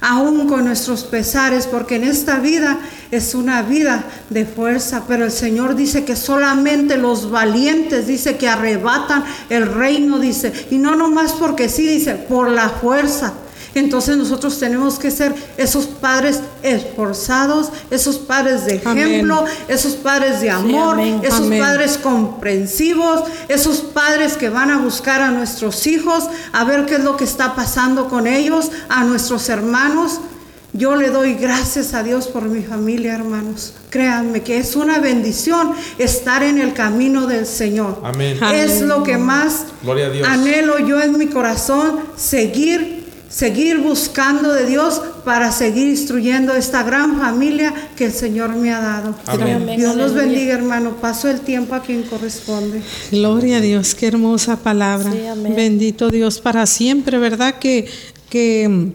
[0.00, 2.78] aún con nuestros pesares, porque en esta vida
[3.10, 8.48] es una vida de fuerza, pero el Señor dice que solamente los valientes, dice que
[8.48, 13.32] arrebatan el reino, dice, y no nomás porque sí, dice, por la fuerza.
[13.78, 20.50] Entonces nosotros tenemos que ser esos padres esforzados, esos padres de ejemplo, esos padres de
[20.50, 26.86] amor, esos padres comprensivos, esos padres que van a buscar a nuestros hijos, a ver
[26.86, 30.20] qué es lo que está pasando con ellos, a nuestros hermanos.
[30.74, 33.72] Yo le doy gracias a Dios por mi familia, hermanos.
[33.88, 38.02] Créanme que es una bendición estar en el camino del Señor.
[38.04, 38.38] Amén.
[38.52, 39.64] Es lo que más
[40.26, 42.97] anhelo yo en mi corazón, seguir
[43.28, 48.80] seguir buscando de Dios para seguir instruyendo esta gran familia que el Señor me ha
[48.80, 49.14] dado.
[49.76, 50.96] Dios los bendiga, hermano.
[50.96, 52.82] Paso el tiempo a quien corresponde.
[53.10, 55.12] Gloria a Dios, qué hermosa palabra.
[55.54, 57.58] Bendito Dios para siempre, ¿verdad?
[57.58, 57.86] Que,
[58.30, 58.94] que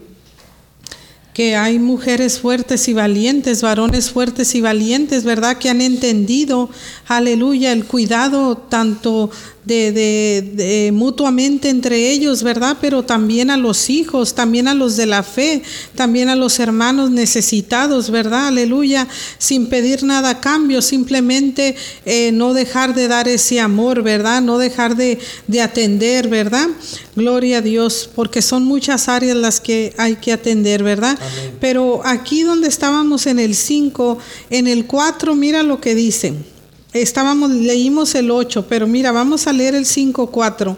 [1.34, 5.58] que hay mujeres fuertes y valientes, varones fuertes y valientes, ¿verdad?
[5.58, 6.70] Que han entendido,
[7.08, 9.30] aleluya, el cuidado tanto
[9.64, 12.76] de, de, mutuamente entre ellos, ¿verdad?
[12.80, 15.62] Pero también a los hijos, también a los de la fe,
[15.94, 18.48] también a los hermanos necesitados, ¿verdad?
[18.48, 24.42] Aleluya, sin pedir nada a cambio, simplemente eh, no dejar de dar ese amor, ¿verdad?
[24.42, 26.68] No dejar de, de atender, ¿verdad?
[27.16, 31.18] Gloria a Dios, porque son muchas áreas las que hay que atender, ¿verdad?
[31.60, 34.18] Pero aquí donde estábamos en el 5,
[34.50, 36.53] en el 4, mira lo que dicen
[37.02, 40.76] estábamos, leímos el 8, pero mira, vamos a leer el 5.4.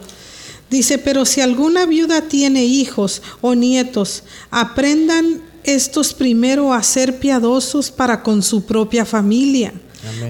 [0.71, 7.91] Dice, pero si alguna viuda tiene hijos o nietos, aprendan estos primero a ser piadosos
[7.91, 9.73] para con su propia familia.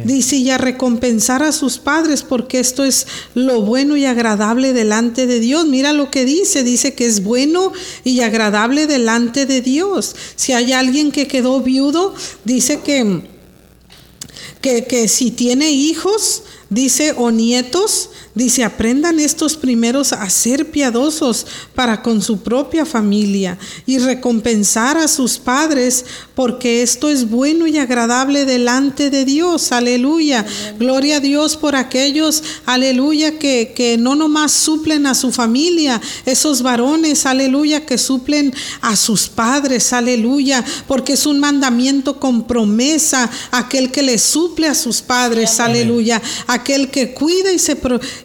[0.05, 5.27] Dice, y a recompensar a sus padres, porque esto es lo bueno y agradable delante
[5.27, 5.66] de Dios.
[5.66, 7.72] Mira lo que dice, dice que es bueno
[8.03, 10.16] y agradable delante de Dios.
[10.35, 13.22] Si hay alguien que quedó viudo, dice que
[14.88, 21.44] que, si tiene hijos, dice, o nietos, dice, aprendan estos primeros a ser piadosos
[21.75, 26.05] para con su propia familia y recompensar a sus padres,
[26.37, 29.72] porque esto es bueno y agradable delante de Dios.
[29.72, 30.46] Aleluya.
[30.79, 36.62] Gloria a Dios por aquellos, aleluya, que, que no nomás suplen a su familia, esos
[36.62, 43.90] varones, aleluya, que suplen a sus padres, aleluya, porque es un mandamiento con promesa, aquel
[43.90, 47.77] que le suple a sus padres, aleluya aquel que cuida y se,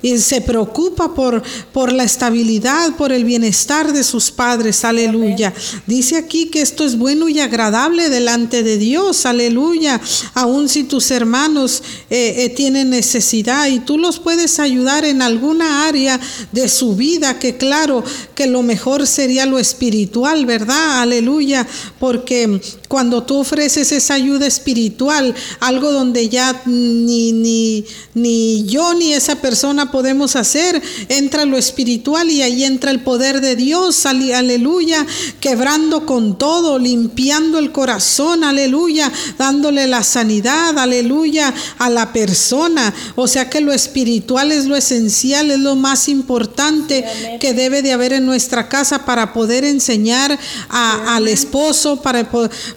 [0.01, 4.83] y se preocupa por, por la estabilidad, por el bienestar de sus padres.
[4.83, 5.53] Aleluya.
[5.85, 9.25] Dice aquí que esto es bueno y agradable delante de Dios.
[9.25, 10.01] Aleluya.
[10.33, 15.87] Aun si tus hermanos eh, eh, tienen necesidad y tú los puedes ayudar en alguna
[15.87, 16.19] área
[16.51, 18.03] de su vida, que claro
[18.35, 21.01] que lo mejor sería lo espiritual, ¿verdad?
[21.01, 21.67] Aleluya.
[21.99, 29.13] Porque cuando tú ofreces esa ayuda espiritual, algo donde ya ni, ni, ni yo ni
[29.13, 35.05] esa persona podemos hacer, entra lo espiritual y ahí entra el poder de Dios, aleluya,
[35.39, 42.93] quebrando con todo, limpiando el corazón, aleluya, dándole la sanidad, aleluya, a la persona.
[43.15, 47.05] O sea que lo espiritual es lo esencial, es lo más importante
[47.39, 50.37] que debe de haber en nuestra casa para poder enseñar
[50.69, 52.29] al esposo, para,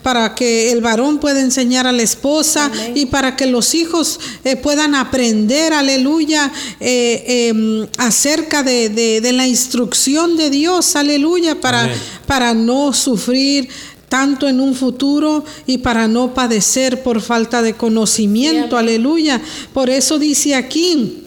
[0.03, 4.57] para que el varón pueda enseñar a la esposa y para que los hijos eh,
[4.57, 11.89] puedan aprender, aleluya, eh, em, acerca de, la instrucción de Dios, aleluya, para,
[12.27, 13.69] para no sufrir
[14.09, 19.41] tanto en un futuro y para no padecer por falta de conocimiento, aleluya.
[19.73, 21.25] Por eso dice aquí,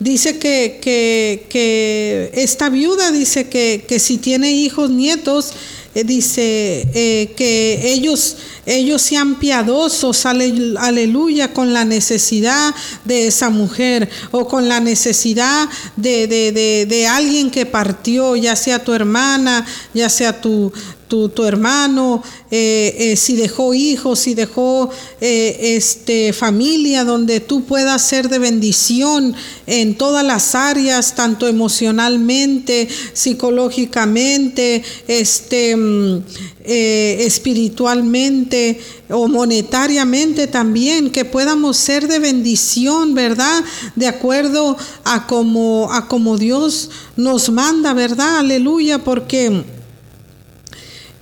[0.00, 5.52] dice que, que, esta viuda dice que, que si tiene hijos, nietos,
[5.94, 12.74] dice eh, que ellos, ellos sean piadosos, aleluya, con la necesidad
[13.04, 18.84] de esa mujer o con la necesidad de, de, de alguien que partió, ya sea
[18.84, 20.72] tu hermana, ya sea tu,
[21.10, 28.02] tu, hermano, eh, eh, si dejó hijos, si dejó eh, este, familia, donde tú puedas
[28.02, 29.34] ser de bendición
[29.66, 36.22] en todas las áreas, tanto emocionalmente, psicológicamente, este, mm,
[36.64, 43.64] espiritualmente o monetariamente también, que podamos ser de bendición, ¿verdad?
[43.96, 48.38] De acuerdo a como, a como Dios nos manda, ¿verdad?
[48.38, 49.64] Aleluya, porque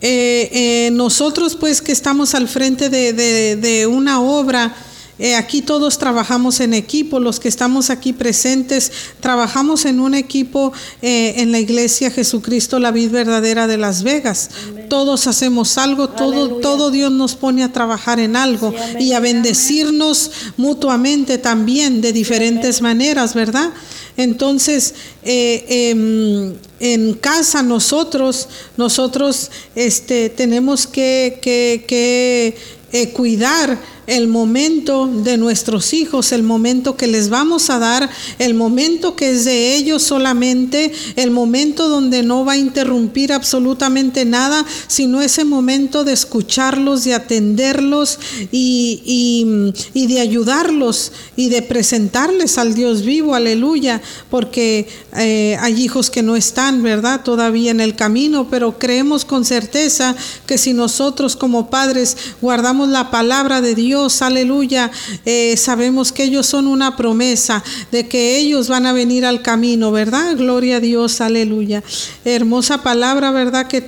[0.00, 4.74] eh, eh, nosotros pues que estamos al frente de, una obra,
[5.18, 10.72] eh, aquí todos trabajamos en equipo, los que estamos aquí presentes, trabajamos en un equipo
[11.02, 14.50] en la iglesia Jesucristo, la vida verdadera de Las Vegas.
[14.88, 20.30] Todos hacemos algo, todo, todo Dios nos pone a trabajar en algo y a bendecirnos
[20.56, 23.70] mutuamente también de diferentes maneras, ¿verdad?
[24.18, 32.56] Entonces, em, en casa nosotros, nosotros este, tenemos que, que, que
[32.92, 33.78] eh, cuidar
[34.08, 39.32] el momento de nuestros hijos, el momento que les vamos a dar, el momento que
[39.32, 45.44] es de ellos solamente, el momento donde no va a interrumpir absolutamente nada, sino ese
[45.44, 48.18] momento de escucharlos, de atenderlos
[48.50, 49.44] y,
[49.92, 54.00] de ayudarlos y de presentarles al Dios vivo, aleluya,
[54.30, 54.88] porque
[55.18, 57.22] eh, hay hijos que no están, ¿verdad?
[57.22, 63.10] Todavía en el camino, pero creemos con certeza que si nosotros como padres guardamos la
[63.10, 64.90] palabra de Dios, aleluya,
[65.24, 69.90] eh, sabemos que ellos son una promesa de que ellos van a venir al camino,
[69.90, 70.36] ¿verdad?
[70.36, 71.82] Gloria a Dios, aleluya.
[72.24, 73.66] Hermosa palabra, ¿verdad?
[73.66, 73.82] Que,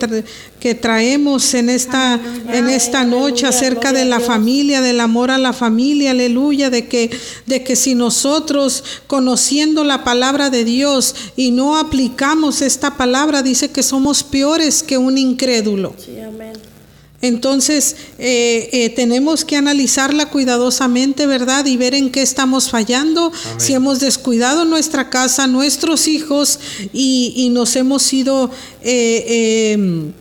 [0.60, 2.20] que traemos en esta,
[2.52, 7.10] en esta noche acerca de la familia, del amor a la familia, aleluya, de que,
[7.46, 13.70] de que si nosotros conociendo la palabra de Dios y no aplicamos esta palabra, dice
[13.70, 15.94] que somos peores que un incrédulo.
[17.22, 21.66] Entonces, eh, eh, tenemos que analizarla cuidadosamente, ¿verdad?
[21.66, 26.58] Y ver en qué estamos fallando, si hemos descuidado nuestra casa, nuestros hijos
[26.94, 28.50] y, nos hemos ido,
[28.82, 30.12] eh, em,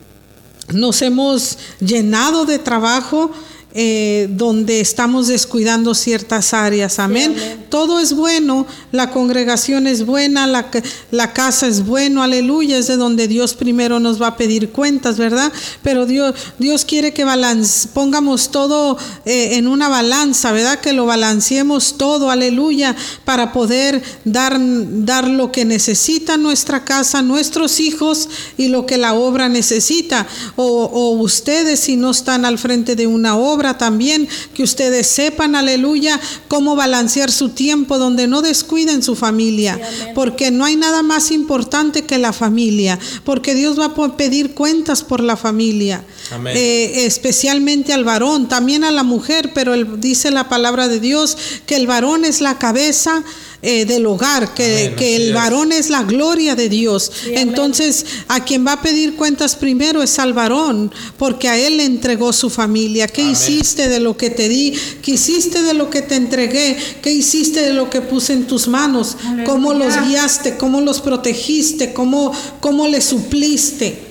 [0.74, 3.32] nos hemos llenado de trabajo
[3.72, 6.98] eh, donde estamos descuidando ciertas áreas.
[6.98, 7.36] Amén.
[7.70, 10.72] Todo es bueno, la congregación es buena, la,
[11.12, 15.20] la, casa es bueno, aleluya, es de donde Dios primero nos va a pedir cuentas,
[15.20, 15.54] ¿verdad?
[15.84, 20.80] Pero Dios, Dios quiere que balance, pongamos todo eh, en una balanza, ¿verdad?
[20.80, 27.80] Que lo balanceemos todo, aleluya, para poder dar, dar lo que necesita nuestra casa, nuestros
[27.80, 30.26] hijos y lo que la obra necesita.
[30.56, 35.56] O, o ustedes si no están al frente de una obra, también, que ustedes sepan,
[35.56, 39.80] aleluya, cómo balancear su tiempo donde no descuiden su familia,
[40.16, 45.04] porque no hay nada más importante que la familia, porque Dios va a pedir cuentas
[45.04, 46.04] por la familia,
[46.46, 51.76] eh, especialmente al varón, también a la mujer, pero dice la palabra de Dios que
[51.76, 53.24] el varón es la cabeza
[53.62, 57.12] eh, del hogar, que, el varón es la gloria de Dios.
[57.26, 61.84] Entonces, a quien va a pedir cuentas primero es al varón, porque a él le
[61.84, 63.08] entregó su familia.
[63.08, 64.74] ¿Qué hiciste de lo que te di?
[65.02, 66.78] ¿Qué hiciste de lo que te entregué?
[67.02, 69.18] ¿Qué hiciste de lo que puse en tus manos?
[69.46, 70.56] ¿Cómo los guiaste?
[70.56, 71.92] ¿Cómo los protegiste?
[71.92, 72.32] ¿Cómo,
[72.62, 74.10] cómo les supliste?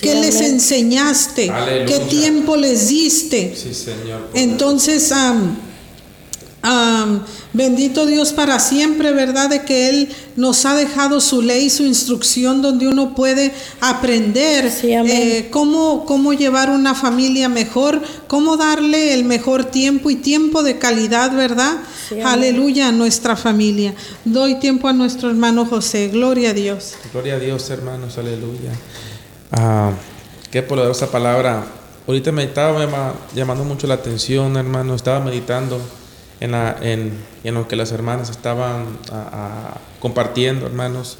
[0.00, 1.50] ¿Qué les enseñaste?
[1.86, 3.54] ¿Qué tiempo les diste?
[4.34, 5.12] Entonces,
[7.52, 9.50] bendito Dios para siempre, ¿verdad?
[9.50, 15.48] De que Él nos ha dejado su ley, su instrucción, donde uno puede aprender eh,
[15.50, 21.34] cómo, cómo llevar una familia mejor, cómo darle el mejor tiempo y tiempo de calidad,
[21.34, 21.78] ¿verdad?
[22.24, 23.94] aleluya a nuestra familia.
[24.24, 26.08] Doy tiempo a nuestro hermano José.
[26.08, 26.94] Gloria a Dios.
[27.12, 28.72] Gloria a Dios, hermanos, aleluya.
[29.50, 29.92] Ah,
[30.50, 31.64] qué poderosa palabra.
[32.06, 34.94] Ahorita me estaba llamando mucho la atención, hermano.
[34.94, 35.80] Estaba meditando
[36.42, 37.12] en,
[37.44, 38.98] en, lo que las hermanas estaban
[40.00, 41.18] compartiendo, hermanos.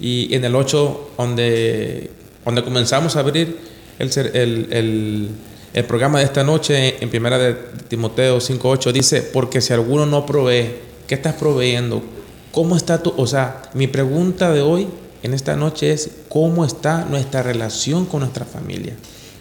[0.00, 2.10] Y en el 8, donde,
[2.44, 3.58] donde comenzamos a abrir
[3.98, 5.30] el, el,
[5.74, 7.54] el, programa de esta noche, en primera de
[7.88, 10.74] Timoteo 5.8, dice, porque si alguno no provee,
[11.06, 12.02] ¿qué estás proveyendo?
[12.50, 13.12] ¿Cómo está tu...?
[13.16, 14.88] O sea, mi pregunta de hoy,
[15.22, 18.94] en esta noche, es cómo está nuestra relación con nuestra familia.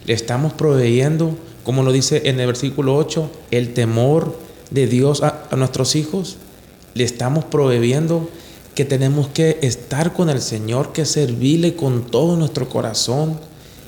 [0.05, 4.36] ¿Le estamos proveyendo, como lo dice en el versículo 8, el temor,
[4.72, 6.38] de Dios a, nuestros hijos,
[6.93, 8.30] le estamos prohibiendo
[8.74, 13.39] que tenemos que estar con el Señor, que servirle con todo nuestro corazón.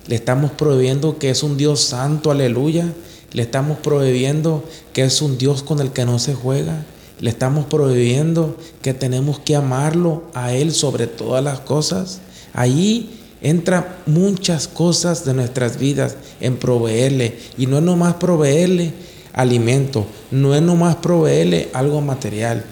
[0.07, 2.93] Le estamos prohibiendo que es un Dios santo, aleluya.
[3.31, 6.85] Le estamos prohibiendo que es un Dios con el que no se juega.
[7.19, 12.19] Le estamos prohibiendo que tenemos que amarlo a Él sobre todas las cosas.
[12.53, 17.37] Ahí entran muchas cosas de nuestras vidas en proveerle.
[17.57, 18.93] Y no es nomás proveerle,
[19.33, 22.63] alimento, no es nomás proveerle algo material.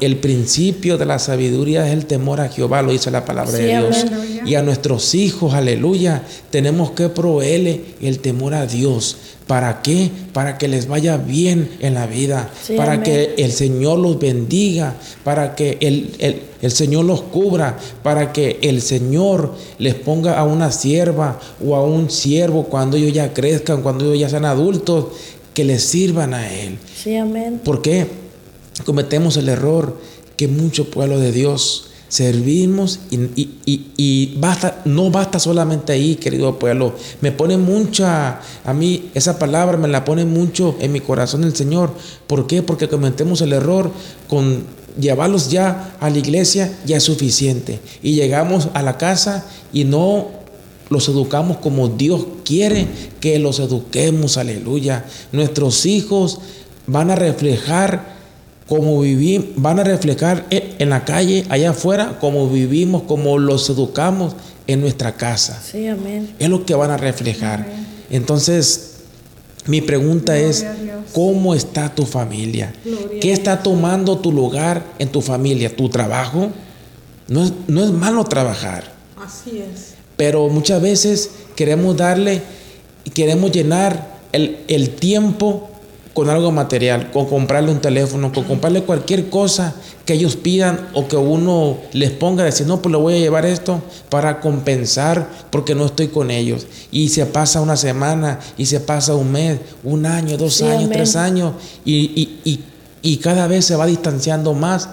[0.00, 3.68] el principio de la sabiduría es el temor a Jehová, lo dice la palabra de
[3.68, 4.06] Dios.
[4.46, 9.16] Y a nuestros hijos, aleluya, tenemos que proveerle el temor a Dios.
[9.46, 10.10] ¿Para qué?
[10.32, 15.56] Para que les vaya bien en la vida, para que el Señor los bendiga, para
[15.56, 20.70] que el, el, el, Señor los cubra, para que el Señor les ponga a una
[20.70, 25.06] sierva o a un siervo cuando ellos ya crezcan, cuando ellos ya sean adultos,
[25.60, 26.78] que le sirvan a Él.
[26.96, 27.60] Sí, amén.
[27.62, 28.06] ¿Por qué?
[28.86, 30.00] Cometemos el error
[30.38, 36.94] que mucho pueblo de Dios servimos y, basta, no basta solamente ahí, querido pueblo.
[37.20, 41.54] Me pone mucha, a mí esa palabra me la pone mucho en mi corazón el
[41.54, 41.92] Señor.
[42.26, 42.62] ¿Por qué?
[42.62, 43.90] Porque cometemos el error
[44.28, 44.64] con
[44.98, 47.80] llevarlos ya a la iglesia, ya es suficiente.
[48.02, 49.44] Y llegamos a la casa
[49.74, 50.39] y no
[50.90, 52.86] los educamos como Dios quiere
[53.20, 55.06] que los eduquemos, aleluya.
[55.32, 56.40] Nuestros hijos
[56.86, 58.18] van a reflejar
[58.66, 64.34] como vivimos, van a reflejar en la calle, allá afuera, como vivimos, como los educamos
[64.66, 65.60] en nuestra casa.
[65.60, 66.34] Sí, amén.
[66.38, 67.66] Es lo que van a reflejar.
[68.10, 68.98] Entonces,
[69.66, 70.64] mi pregunta es,
[71.12, 72.72] ¿cómo está tu familia?
[73.20, 75.74] ¿Qué está tomando tu lugar en tu familia?
[75.74, 76.50] ¿Tu trabajo?
[77.28, 78.92] No es, no es malo trabajar.
[79.16, 79.89] Así es.
[80.20, 82.42] Pero muchas veces queremos darle,
[83.14, 85.70] queremos llenar el, tiempo
[86.12, 91.08] con algo material, con comprarle un teléfono, con comprarle cualquier cosa que ellos pidan o
[91.08, 95.74] que uno les ponga, decir, no, pues le voy a llevar esto para compensar porque
[95.74, 96.66] no estoy con ellos.
[96.92, 101.16] Y se pasa una semana, y se pasa un mes, un año, dos años, tres
[101.16, 101.54] años,
[101.86, 102.60] y, y,
[103.00, 104.86] y cada vez se va distanciando más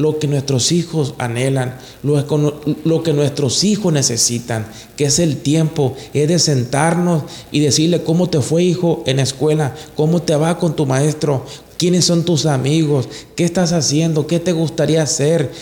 [0.00, 6.26] lo que nuestros hijos anhelan, lo, que nuestros hijos necesitan, que es el tiempo, es
[6.26, 10.74] de sentarnos y decirle cómo te fue hijo en la escuela, cómo te va con
[10.74, 11.44] tu maestro,
[11.76, 15.52] quiénes son tus amigos, qué estás haciendo, qué te gustaría hacer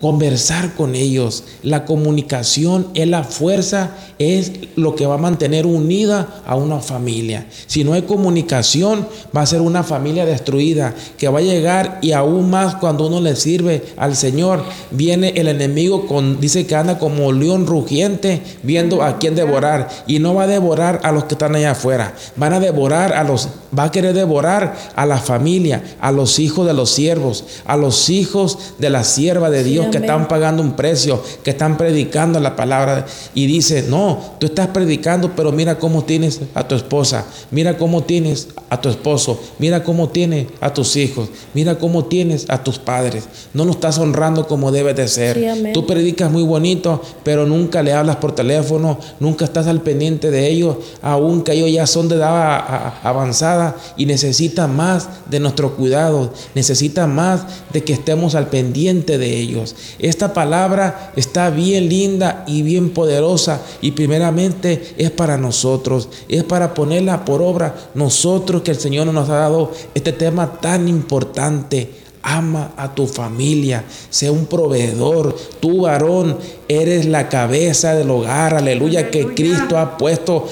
[0.00, 1.44] conversar con ellos.
[1.62, 7.46] La comunicación es la fuerza, es lo que va a mantener unida a una familia.
[7.66, 12.12] Si no hay comunicación, va a ser una familia destruida, que va a llegar y
[12.12, 16.98] aún más cuando uno le sirve al Señor, viene el enemigo con, dice que anda
[16.98, 19.88] como león rugiente, viendo a quién devorar.
[20.06, 23.22] Y no va a devorar a los que están allá afuera, van a devorar a
[23.22, 23.48] los,
[23.78, 28.08] va a querer devorar a la familia, a los hijos de los siervos, a los
[28.08, 32.56] hijos de la sierva de Dios que están pagando un precio, que están predicando la
[32.56, 37.76] palabra y dice, no, tú estás predicando, pero mira cómo tienes a tu esposa, mira
[37.76, 42.62] cómo tienes a tu esposo, mira cómo tienes a tus hijos, mira cómo tienes a
[42.62, 43.28] tus padres.
[43.52, 45.38] No lo estás honrando como debe de ser.
[45.72, 50.48] tú predicas muy bonito, pero nunca le hablas por teléfono, nunca estás al pendiente de
[50.48, 57.14] ellos, aunque ellos ya son de edad avanzada y necesitan más de nuestro cuidado, necesitan
[57.14, 59.74] más de que estemos al pendiente de ellos.
[59.98, 66.74] Esta palabra está bien linda y bien poderosa y primeramente es para nosotros, es para
[66.74, 71.90] ponerla por obra nosotros que el Señor nos ha dado este tema tan importante.
[72.22, 75.34] Ama a tu familia, sea un proveedor.
[75.58, 76.36] Tú, varón,
[76.68, 80.46] eres la cabeza del hogar, aleluya, que Cristo ha puesto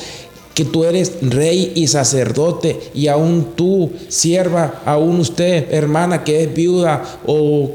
[0.58, 6.52] que tú eres rey y sacerdote y aún tú, sierva, aún usted, hermana, que es
[6.52, 7.70] viuda o,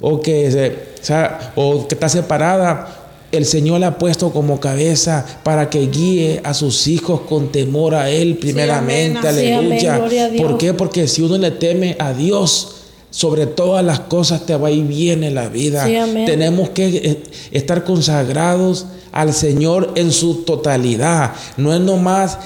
[0.00, 2.98] o que se o, sea, o que está separada,
[3.30, 7.94] el Señor la ha puesto como cabeza para que guíe a sus hijos con temor
[7.94, 9.26] a Él primeramente.
[9.28, 10.02] aleluya.
[10.36, 10.72] ¿Por qué?
[10.72, 12.74] Porque si uno le teme a Dios,
[13.10, 15.84] sobre todas las cosas te va a ir bien en la vida.
[16.26, 17.22] Tenemos que eh,
[17.52, 21.32] estar consagrados al Señor en su totalidad.
[21.56, 22.38] No es nomás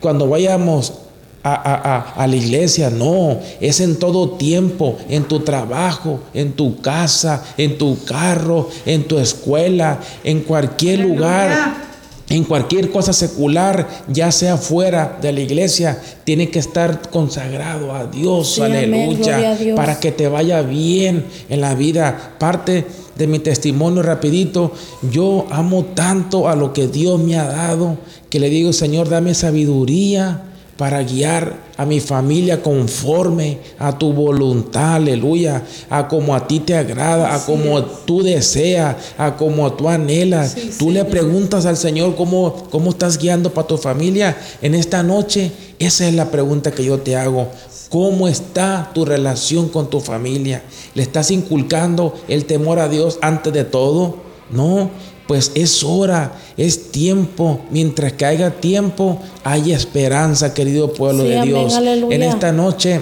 [0.00, 0.94] cuando vayamos
[1.42, 7.78] a, la iglesia, no, es en todo tiempo, en tu trabajo, en tu casa, en
[7.78, 11.90] tu carro, en tu escuela, en cualquier lugar.
[12.28, 18.04] En cualquier cosa secular, ya sea fuera de la iglesia, tiene que estar consagrado a
[18.04, 22.36] Dios, aleluya, para que te vaya bien en la vida.
[22.38, 22.86] Parte
[23.18, 24.70] de mi testimonio rapidito,
[25.10, 29.34] yo amo tanto a lo que Dios me ha dado, que le digo, Señor, dame
[29.34, 30.49] sabiduría
[30.80, 36.74] para guiar a mi familia conforme a tu voluntad, aleluya, a como a ti te
[36.74, 40.56] agrada, a como tú deseas, a como tú anhelas.
[40.78, 45.52] tú le preguntas al Señor cómo, cómo estás guiando para tu familia en esta noche.
[45.78, 47.48] Esa es la pregunta que yo te hago.
[47.90, 50.62] ¿Cómo está tu relación con tu familia?
[50.94, 54.16] ¿Le estás inculcando el temor a Dios antes de todo?
[54.50, 54.88] No,
[55.30, 57.60] pues es hora, es tiempo.
[57.70, 61.72] Mientras que haya tiempo, hay esperanza, querido pueblo de Dios.
[62.10, 63.00] en esta noche,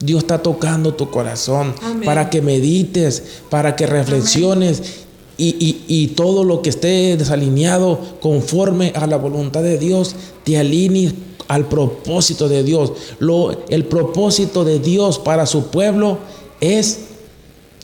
[0.00, 1.72] Dios está tocando tu corazón
[2.04, 5.04] para que medites, para que reflexiones
[5.36, 11.14] y, todo lo que esté desalineado conforme a la voluntad de Dios, te alinees
[11.46, 12.90] al propósito de Dios.
[13.20, 16.18] Lo, el propósito de Dios para su pueblo
[16.60, 17.02] es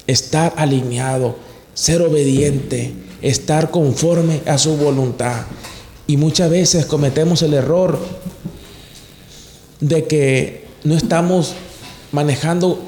[0.09, 1.37] estar alineado,
[1.75, 5.43] ser obediente estar conforme a su voluntad.
[6.07, 7.99] Y muchas veces cometemos el error
[9.81, 11.55] de que no estamos
[12.13, 12.79] manejando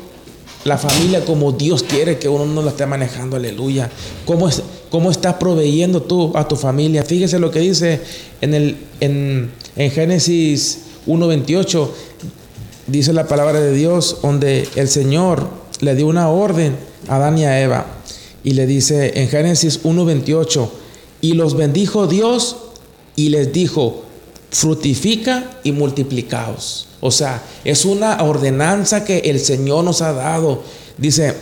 [0.65, 3.91] la familia como Dios quiere que uno no la esté manejando, aleluya.
[4.27, 7.03] ¿Cómo, es, cómo estás proveyendo tú a tu familia?
[7.05, 8.01] Fíjese lo que dice
[8.41, 11.89] en, el, en, en Génesis 1.28,
[12.89, 15.49] dice la palabra de Dios, donde el Señor
[15.81, 16.77] le dio una orden
[17.09, 17.87] a Adán y a Eva
[18.47, 20.69] y le dice en Génesis 1.28,
[21.21, 22.57] y los bendijo Dios
[23.17, 24.05] y les dijo,
[24.53, 26.87] fructifica y multiplicaos.
[27.01, 30.63] O sea, es una ordenanza que el Señor nos ha dado.
[30.97, 31.35] Dice,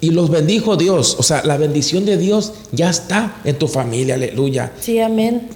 [0.00, 1.14] y los bendijo Dios.
[1.20, 4.16] O sea, la bendición de Dios ya está en tu familia.
[4.16, 4.72] Aleluya.
[4.80, 5.50] Sí, amén.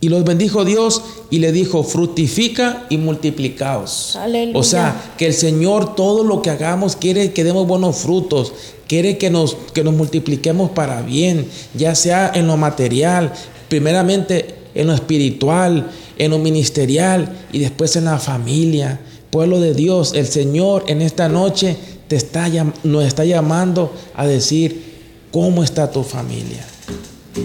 [0.00, 4.14] Y los bendijo Dios y le dijo, fructifica y multiplicaos.
[4.16, 4.58] Aleluya.
[4.58, 8.52] O sea, que el Señor todo lo que hagamos quiere que demos buenos frutos,
[8.86, 13.32] quiere que nos, que nos multipliquemos para bien, ya sea en lo material,
[13.68, 19.00] primeramente en lo espiritual, en lo ministerial y después en la familia.
[19.30, 21.76] Pueblo de Dios, el Señor en esta noche
[22.06, 22.48] te está,
[22.84, 24.84] nos está llamando a decir,
[25.32, 26.64] ¿cómo está tu familia?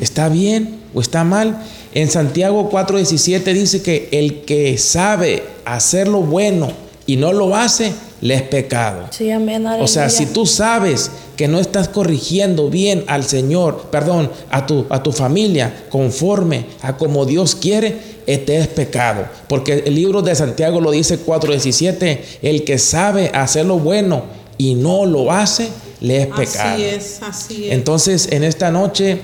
[0.01, 1.62] ¿Está bien o está mal?
[1.94, 6.72] En Santiago 4:17 dice que el que sabe hacer lo bueno
[7.06, 7.91] y no lo hace,
[8.22, 9.08] le es pecado.
[9.12, 14.32] Sí, amén, o sea, si tú sabes que no estás corrigiendo bien al Señor, perdón,
[14.50, 19.26] a tu, a tu familia conforme a como Dios quiere, este es pecado.
[19.50, 24.24] Porque el libro de Santiago lo dice 4:17, el que sabe hacer lo bueno
[24.58, 25.68] y no lo hace,
[26.00, 26.76] le es pecado.
[26.76, 27.74] Así es, así es.
[27.74, 29.20] Entonces, en esta noche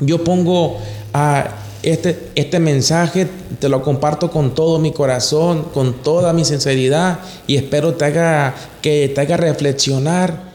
[0.00, 0.78] yo pongo
[1.12, 1.48] a
[1.82, 7.56] este, este mensaje, te lo comparto con todo mi corazón, con toda mi sinceridad y
[7.56, 10.52] espero te haga, que te haga reflexionar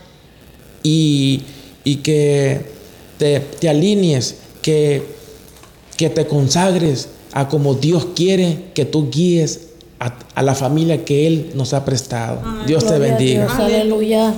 [0.83, 1.43] y,
[2.03, 2.65] que
[3.17, 5.03] te, te, alinees, que,
[5.97, 9.69] que te consagres a como Dios quiere que tú guíes
[9.99, 12.41] a, la familia que Él nos ha prestado.
[12.67, 13.47] Dios te bendiga.
[13.55, 14.33] aleluya.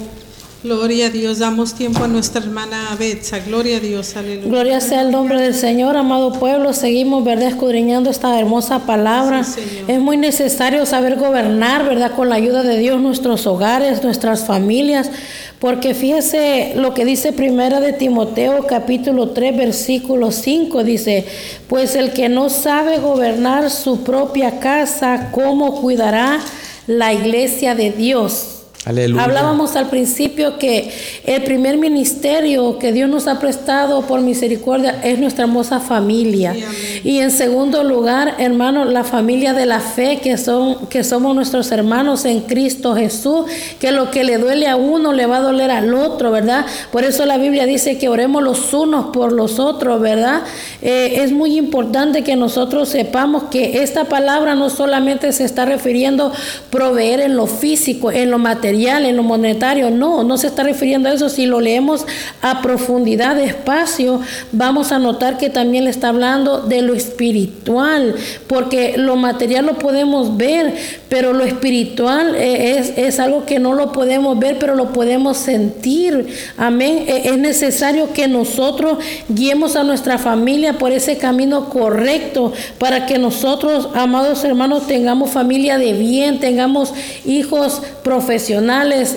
[0.66, 3.38] Gloria a Dios, damos tiempo a nuestra hermana Betsa.
[3.38, 4.50] Gloria a Dios, aleluya.
[4.50, 6.74] Gloria sea el nombre del Señor, amado pueblo.
[6.74, 9.46] Seguimos, ¿verdad?, escudriñando esta hermosa palabra.
[9.88, 15.12] es muy necesario saber gobernar, ¿verdad?, con la ayuda de Dios nuestros hogares, nuestras familias.
[15.60, 21.28] Porque fíjese lo que dice Primera de Timoteo, capítulo 3, versículo 5, dice,
[21.68, 26.40] pues el que no sabe gobernar su propia casa, ¿cómo cuidará
[26.88, 28.55] la iglesia de Dios?
[28.86, 30.92] Hablábamos al principio que
[31.24, 36.56] el primer ministerio que Dios nos ha prestado por misericordia es nuestra hermosa familia.
[37.04, 41.72] y en segundo lugar, hermano, la familia de la fe, que, son, que somos nuestros
[41.72, 43.46] hermanos en Cristo Jesús,
[43.80, 46.66] que lo que le duele a uno le va a doler al otro, ¿verdad?
[46.92, 50.44] Por eso la Biblia dice que oremos los unos por los otros, ¿verdad?
[50.84, 56.32] Eh, es muy importante que nosotros sepamos que esta palabra no solamente se está refiriendo
[56.70, 59.92] proveer en lo físico, en lo material, en lo monetario.
[59.92, 61.30] No, no se está refiriendo a eso.
[61.30, 62.06] Si lo leemos
[62.42, 68.16] a profundidad, despacio, vamos a notar que también le está hablando de lo espiritual,
[68.48, 70.74] porque lo material lo podemos ver,
[71.10, 75.38] pero lo espiritual eh, es, es algo que no lo podemos ver, pero lo podemos
[75.38, 76.28] sentir.
[76.58, 77.06] Amén.
[77.08, 78.98] E, es necesario que nosotros
[79.30, 85.78] guiemos a nuestra familia por ese camino correcto para que nosotros, amados hermanos, tengamos familia
[85.78, 86.94] de bien, tengamos
[87.26, 88.55] hijos profesionales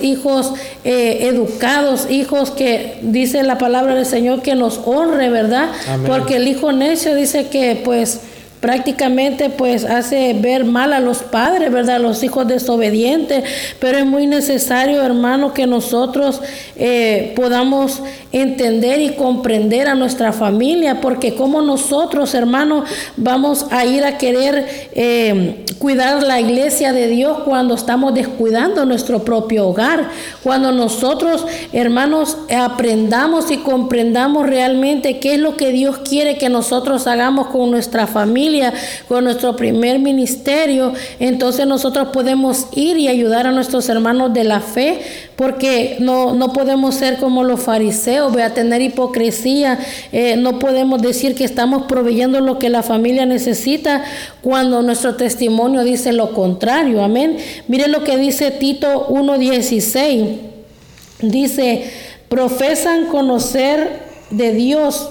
[0.02, 5.68] hijos eh, educados, hijos que dice la palabra del Señor que nos honre, ¿verdad?
[6.06, 8.20] Porque el hijo necio dice que pues
[8.60, 12.00] prácticamente pues hace ver mal a los padres, ¿verdad?
[12.00, 13.44] Los hijos desobedientes,
[13.78, 16.40] pero es muy necesario, hermano, que nosotros
[16.76, 18.02] eh, podamos
[18.32, 22.84] entender y comprender a nuestra familia, porque como nosotros, hermano,
[23.16, 29.20] vamos a ir a querer eh, cuidar la iglesia de Dios cuando estamos descuidando nuestro
[29.24, 30.10] propio hogar,
[30.42, 37.06] cuando nosotros, hermanos, aprendamos y comprendamos realmente qué es lo que Dios quiere que nosotros
[37.06, 38.47] hagamos con nuestra familia,
[39.08, 44.60] con nuestro primer ministerio, entonces nosotros podemos ir y ayudar a nuestros hermanos de la
[44.60, 45.00] fe,
[45.36, 49.78] porque no, no podemos ser como los fariseos, a tener hipocresía,
[50.12, 54.04] eh, no podemos decir que estamos proveyendo lo que la familia necesita
[54.42, 57.36] cuando nuestro testimonio dice lo contrario, amén.
[57.66, 60.36] Mire lo que dice Tito 1.16,
[61.20, 61.90] dice,
[62.28, 65.10] profesan conocer de Dios,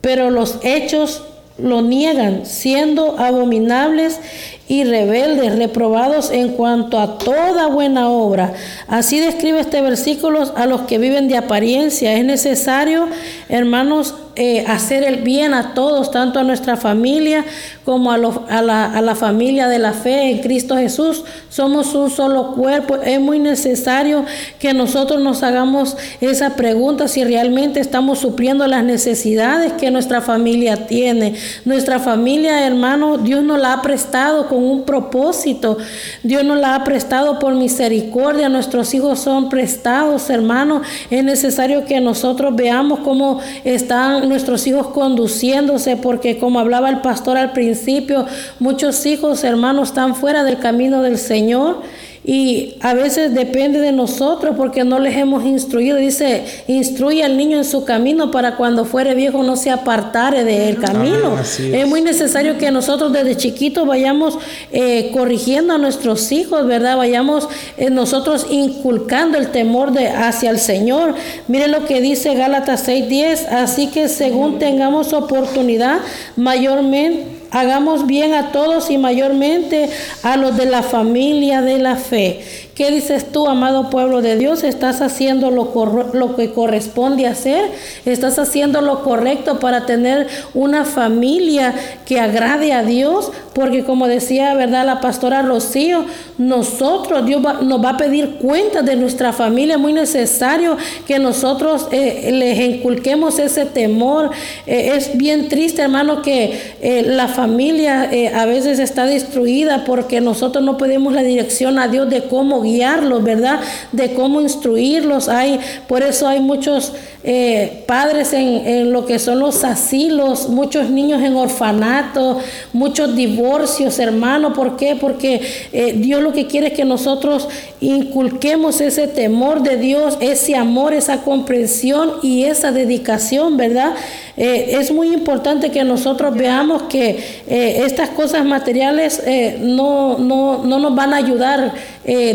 [0.00, 1.22] pero los hechos
[1.58, 4.20] lo niegan, siendo abominables
[4.68, 8.52] y rebeldes, reprobados en cuanto a toda buena obra.
[8.88, 12.14] Así describe este versículo a los que viven de apariencia.
[12.14, 13.08] Es necesario,
[13.48, 17.44] hermanos, eh, hacer el bien a todos, tanto a nuestra familia
[17.86, 21.24] como a, la, a, la, familia de la fe en Cristo Jesús.
[21.48, 22.96] Somos un solo cuerpo.
[22.96, 24.26] Es muy necesario
[24.58, 30.86] que nosotros nos hagamos esa pregunta si realmente estamos supliendo las necesidades que nuestra familia
[30.86, 31.34] tiene.
[31.64, 35.78] Nuestra familia, hermano, Dios nos la ha prestado con un propósito.
[36.22, 38.48] Dios nos la ha prestado por misericordia.
[38.50, 40.82] Nuestros hijos son prestados, hermano.
[41.10, 47.36] Es necesario que nosotros veamos cómo están nuestros hijos conduciéndose, porque como hablaba el pastor
[47.36, 48.26] al principio,
[48.58, 51.82] muchos hijos, hermanos, están fuera del camino del Señor
[52.28, 55.96] y a veces depende de nosotros porque no les hemos instruido.
[55.96, 60.76] Dice, instruye al niño en su camino para cuando fuere viejo no se apartare del
[60.78, 61.38] camino.
[61.40, 61.86] es.
[61.86, 64.40] muy necesario que nosotros desde chiquitos vayamos
[64.72, 66.96] eh, corrigiendo a nuestros hijos, ¿verdad?
[66.96, 71.14] Vayamos eh, nosotros inculcando el temor de, hacia el Señor.
[71.46, 73.46] Mire lo que dice Gálatas 6:10.
[73.50, 76.00] Así que según tengamos oportunidad,
[76.34, 79.88] mayormente hagamos bien a todos y mayormente
[80.22, 82.65] a los de la familia de la fe.
[82.76, 84.62] ¿Qué dices tú, amado pueblo de Dios?
[84.62, 85.72] ¿Estás haciendo lo,
[86.12, 87.70] lo, que corresponde hacer?
[88.04, 91.74] ¿Estás haciendo lo correcto para tener una familia
[92.04, 93.32] que agrade a Dios?
[93.54, 94.84] Porque como decía, ¿verdad?
[94.84, 96.04] La pastora Rocío,
[96.36, 99.78] nosotros, Dios nos va a pedir cuenta de nuestra familia.
[99.78, 104.32] Muy necesario que nosotros eh, les inculquemos ese temor.
[104.66, 110.62] Eh, es bien triste, hermano, que eh, la familia a veces está destruida porque nosotros
[110.62, 113.60] no pedimos la dirección a Dios de cómo guiarlos, ¿verdad?
[113.92, 115.28] De cómo instruirlos.
[115.28, 115.58] Hay,
[115.88, 116.92] por eso hay muchos
[117.28, 122.38] eh, padres en, lo que son los asilos, muchos niños en orfanato,
[122.72, 124.52] muchos divorcios, hermano.
[124.52, 124.94] ¿Por qué?
[124.94, 125.40] Porque
[125.72, 127.48] eh, Dios lo que quiere es que nosotros
[127.80, 133.94] inculquemos ese temor de Dios, ese amor, esa comprensión y esa dedicación, ¿verdad?
[134.36, 139.20] Eh, es muy importante que nosotros veamos que estas cosas materiales
[139.62, 141.72] no, no, no, nos van a ayudar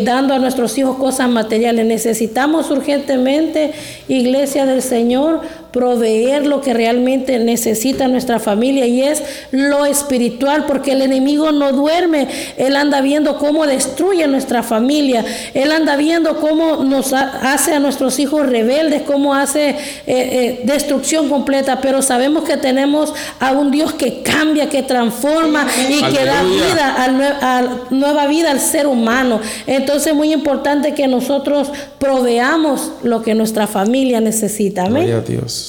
[0.03, 1.85] dando a nuestros hijos cosas materiales.
[1.85, 3.73] Necesitamos urgentemente,
[4.07, 5.41] iglesia del Señor,
[5.71, 11.71] proveer lo que realmente necesita nuestra familia y es lo espiritual, porque el enemigo no
[11.71, 17.79] duerme, él anda viendo cómo destruye nuestra familia, él anda viendo cómo nos hace a
[17.79, 19.75] nuestros hijos rebeldes, cómo hace eh,
[20.07, 26.01] eh, destrucción completa, pero sabemos que tenemos a un Dios que cambia, que transforma y
[26.03, 26.95] que da vida,
[27.41, 29.39] a, nueva vida al ser humano.
[29.67, 31.69] Entonces es muy importante que nosotros
[31.99, 34.83] proveamos lo que nuestra familia necesita.
[34.83, 35.23] Amén.
[35.27, 35.60] Dios.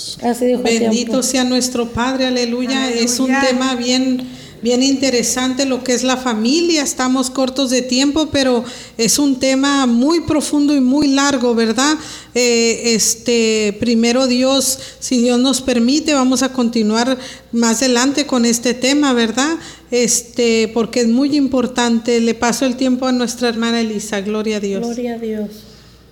[0.62, 2.90] Bendito sea nuestro Padre, aleluya.
[2.90, 4.24] Es un tema bien,
[4.62, 6.82] bien interesante lo que es la familia.
[6.82, 8.64] Estamos cortos de tiempo, pero
[8.98, 11.98] es un tema muy profundo y muy largo, ¿verdad?
[12.34, 17.18] Eh, este, primero Dios, si Dios nos permite, vamos a continuar
[17.50, 19.56] más adelante con este tema, ¿verdad?
[19.90, 22.20] Este, porque es muy importante.
[22.20, 24.20] Le paso el tiempo a nuestra hermana Elisa.
[24.20, 24.84] Gloria a Dios.
[24.84, 25.48] Gloria a Dios.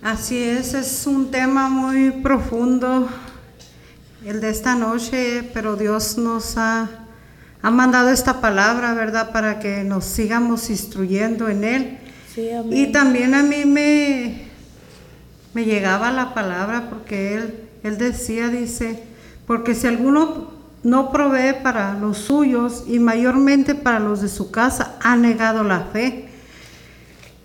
[0.01, 3.07] Así es, es un tema muy profundo
[4.25, 6.87] el de esta noche, pero Dios nos ha,
[7.61, 9.31] ha, mandado esta palabra, ¿verdad?
[9.31, 11.97] Para que nos sigamos instruyendo en Él.
[12.69, 14.43] y también a mí me,
[15.53, 19.01] me llegaba la palabra porque Él, él decía, dice,
[19.47, 20.51] porque si alguno
[20.83, 25.81] no provee para los suyos y mayormente para los de su casa, ha negado la
[25.81, 26.29] fe.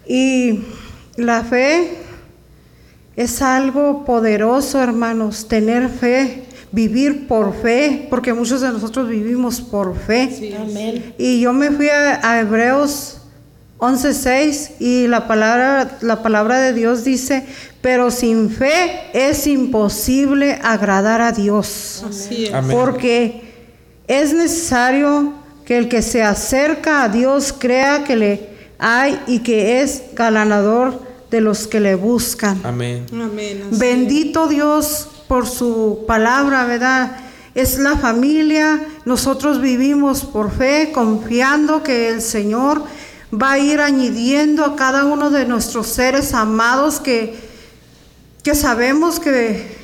[0.06, 0.62] Y
[1.16, 1.98] la fe
[3.16, 6.45] es algo poderoso, hermanos, tener fe
[6.76, 10.28] vivir por fe, porque muchos de nosotros vivimos por fe.
[11.16, 13.16] Y yo me fui a, Hebreos
[13.78, 17.46] 11:6 y la palabra, la palabra de Dios dice,
[17.80, 22.04] pero sin fe es imposible agradar a Dios.
[22.70, 23.40] Porque
[24.06, 25.32] es necesario
[25.64, 28.48] que el que se acerca a Dios crea que le
[28.78, 31.00] hay y que es galanador
[31.30, 32.60] de los que le buscan.
[32.64, 33.06] Amén.
[33.70, 37.16] Bendito Dios por su palabra, ¿verdad?
[37.54, 42.82] Es la familia, nosotros vivimos por fe, confiando que el Señor
[43.32, 47.34] va a ir añadiendo a cada uno de nuestros seres amados que,
[48.42, 49.76] que sabemos que,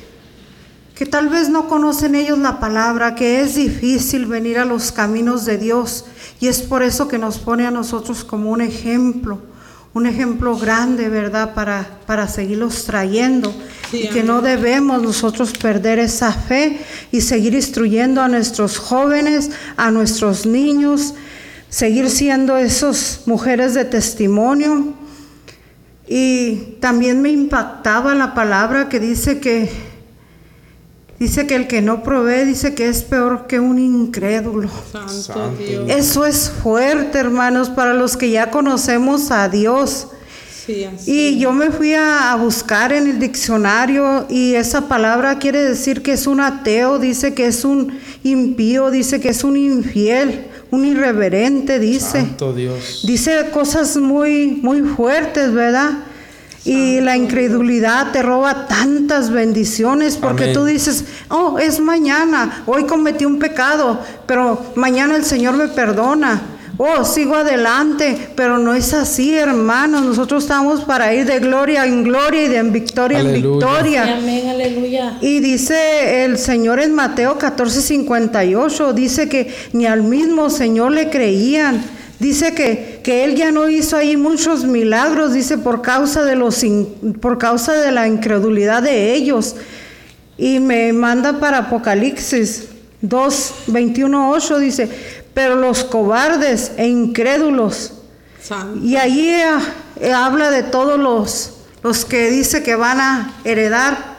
[0.95, 5.45] que tal vez no conocen ellos la palabra, que es difícil venir a los caminos
[5.45, 6.05] de Dios.
[6.39, 9.39] Y es por eso que nos pone a nosotros como un ejemplo
[9.93, 11.53] un ejemplo grande, ¿verdad?
[11.53, 13.53] Para, para seguirlos trayendo.
[13.91, 16.79] y que no debemos nosotros perder esa fe
[17.11, 21.13] y seguir instruyendo a nuestros jóvenes, a nuestros niños,
[21.69, 24.95] seguir siendo esas mujeres de testimonio.
[26.07, 29.92] Y también me impactaba la palabra que dice que
[31.19, 34.69] Dice que el que no provee, dice que es peor que un incrédulo.
[34.91, 35.89] Santo Dios.
[35.89, 40.07] Eso es fuerte, hermanos, para los que ya conocemos a Dios.
[40.65, 46.01] Sí, y yo me fui a, buscar en el diccionario y esa palabra quiere decir
[46.01, 50.85] que es un ateo, dice que es un impío, dice que es un infiel, un
[50.85, 52.21] irreverente, dice.
[52.21, 53.03] Santo Dios.
[53.05, 55.91] Dice cosas muy, muy fuertes, ¿verdad?
[56.65, 63.25] Y la incredulidad te roba tantas bendiciones porque tú dices, oh, es mañana, hoy cometí
[63.25, 66.41] un pecado, pero mañana el Señor me perdona.
[66.77, 70.03] Oh, sigo adelante, pero no es así, hermanos.
[70.03, 74.17] Nosotros estamos para ir de gloria en gloria y de victoria en victoria.
[74.17, 75.17] Amén, aleluya.
[75.21, 81.11] Y dice el Señor en Mateo 14, 58, dice que ni al mismo Señor le
[81.11, 81.83] creían
[82.19, 86.63] Dice que, que, él ya no hizo ahí muchos milagros, dice, por causa, de los,
[87.19, 89.55] por causa de la incredulidad de ellos.
[90.37, 92.69] Y me manda para Apocalipsis
[93.01, 94.89] 2, 21, 8, dice,
[95.33, 97.93] pero los cobardes e incrédulos.
[98.81, 104.17] Y allí eh, habla de todos los, los que dice que van a heredar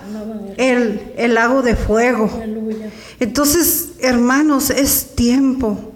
[0.56, 2.30] el, el lago de fuego.
[3.20, 5.93] Entonces, hermanos, es tiempo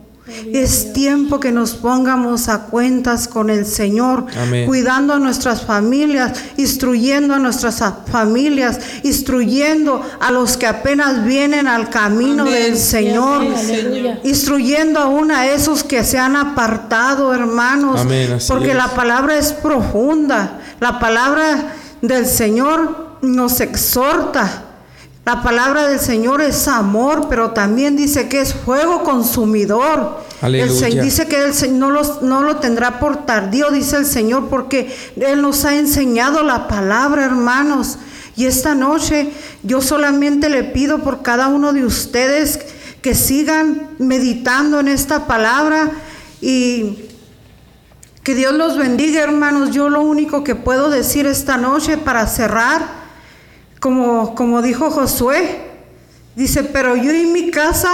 [0.53, 4.27] es tiempo que nos pongamos a cuentas con el Señor,
[4.67, 11.91] cuidando a nuestras familias, instruyendo a nuestras familias, instruyendo a los que apenas vienen al
[11.91, 13.43] camino del Señor,
[14.25, 18.07] instruyendo aún a esos que se han apartado, hermanos,
[18.47, 24.68] porque la palabra es profunda, la palabra del Señor nos exhorta
[25.29, 30.25] la palabra del Señor es amor, pero también dice que es fuego consumidor.
[30.41, 35.43] El, dice que el Señor no, lo tendrá por tardío, dice el Señor, porque Él
[35.43, 37.99] nos ha enseñado la palabra, hermanos.
[38.37, 39.31] Y esta noche
[39.63, 42.61] yo solamente le pido por cada uno de ustedes
[43.03, 45.91] que sigan meditando en esta palabra
[46.41, 47.01] y
[48.23, 49.73] que Dios los bendiga, hermanos.
[49.73, 52.98] Yo lo único que puedo decir esta noche para cerrar
[53.81, 55.71] como, como dijo Josué,
[56.35, 57.93] dice, pero yo y mi casa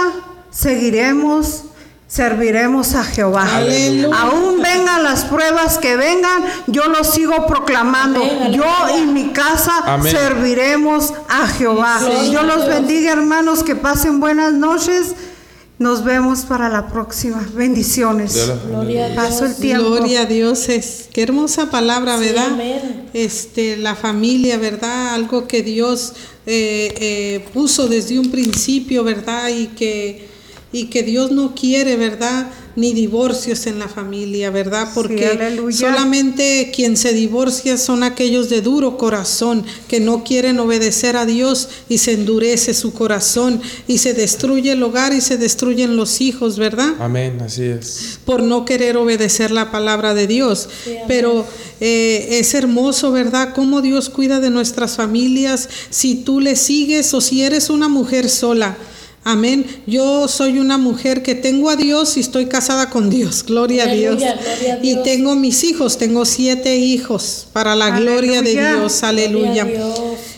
[0.49, 1.65] seguiremos
[2.07, 3.47] serviremos a Jehová.
[4.15, 8.21] Aún vengan las pruebas que vengan, yo lo sigo proclamando.
[8.51, 8.65] yo
[8.97, 11.99] y mi casa serviremos a Jehová.
[12.29, 15.15] Dios los bendiga, hermanos, que pasen buenas noches.
[15.77, 17.45] Nos vemos para la próxima.
[17.53, 18.49] Bendiciones.
[18.67, 19.23] Gloria a Dios.
[19.23, 19.89] Paso el tiempo.
[19.89, 20.69] Gloria a Dios.
[20.69, 22.57] Es, qué hermosa palabra, ¿verdad?
[23.13, 25.13] este, la familia, ¿verdad?
[25.13, 26.13] Algo que Dios
[26.45, 29.49] eh, eh, puso desde un principio, ¿verdad?
[29.49, 30.27] Y que,
[30.71, 32.49] y que Dios no quiere, ¿verdad?
[32.75, 34.89] Ni divorcios en la familia, ¿verdad?
[34.93, 35.37] Porque
[35.71, 41.69] solamente quien se divorcia son aquellos de duro corazón que no quieren obedecer a Dios
[41.87, 46.57] y se endurece su corazón y se destruye el hogar y se destruyen los hijos,
[46.57, 46.95] ¿verdad?
[46.99, 48.19] Amén, así es.
[48.25, 50.69] Por no querer obedecer la palabra de Dios.
[51.07, 51.45] Pero
[51.79, 53.53] eh, es hermoso, ¿verdad?
[53.55, 58.29] Cómo Dios cuida de nuestras familias si tú le sigues o si eres una mujer
[58.29, 58.77] sola
[59.27, 59.65] Amén.
[59.87, 63.43] Yo soy una mujer que tengo a Dios y estoy casada con Dios.
[63.43, 64.21] Gloria, a, Dios.
[64.83, 69.01] Y tengo mis hijos, tengo siete hijos para la gloria de Dios.
[69.01, 69.67] Aleluya.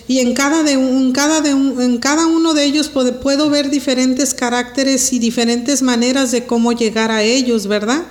[0.07, 3.69] Y en cada, de, en, cada de, en cada uno de ellos puedo, puedo ver
[3.69, 8.05] diferentes caracteres y diferentes maneras de cómo llegar a ellos, ¿verdad?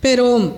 [0.00, 0.54] Pero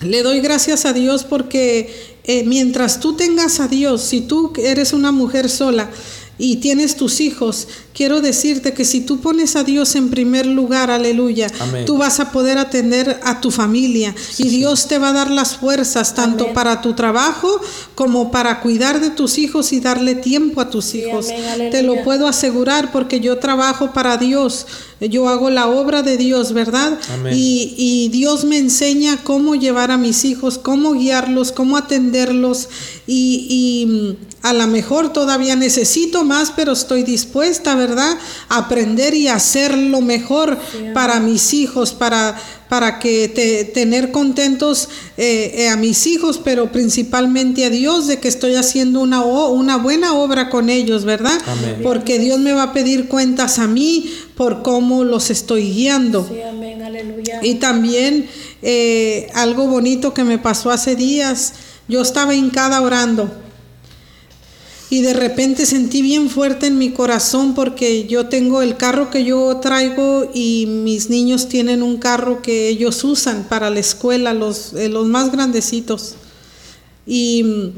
[0.00, 4.92] le doy gracias a Dios porque eh, mientras tú tengas a Dios, si tú eres
[4.92, 5.90] una mujer sola,
[6.36, 10.90] y tienes tus hijos, quiero decirte que si tú pones a Dios en primer lugar,
[10.90, 11.46] aleluya,
[11.86, 15.56] tú vas a poder atender a tu familia y Dios te va a dar las
[15.56, 17.60] fuerzas tanto para tu trabajo
[17.94, 21.28] como para cuidar de tus hijos y darle tiempo a tus hijos.
[21.70, 24.66] te lo puedo asegurar porque yo trabajo para Dios,
[25.00, 26.98] yo hago la obra de Dios, ¿verdad?
[27.32, 32.68] Y, y Dios me enseña cómo llevar a mis hijos, cómo guiarlos, cómo atenderlos
[33.06, 38.18] y, y a lo mejor todavía necesito más, pero estoy dispuesta, ¿verdad?
[38.50, 40.58] A aprender y hacerlo mejor
[40.92, 42.38] para mis hijos, para,
[42.68, 48.18] para que te, tener contentos eh, eh, a mis hijos, pero principalmente a Dios de
[48.18, 51.40] que estoy haciendo una, una buena obra con ellos, ¿verdad?
[51.82, 56.28] Porque Dios me va a pedir cuentas a mí por cómo los estoy guiando.
[56.30, 57.40] Sí, amén, aleluya.
[57.42, 58.28] Y también
[58.60, 61.54] eh, algo bonito que me pasó hace días,
[61.88, 63.43] yo estaba hincada orando
[64.94, 69.24] y de repente sentí bien fuerte en mi corazón porque yo tengo el carro que
[69.24, 74.72] yo traigo y mis niños tienen un carro que ellos usan para la escuela, los,
[74.74, 76.14] eh, los más grandecitos.
[77.08, 77.72] Y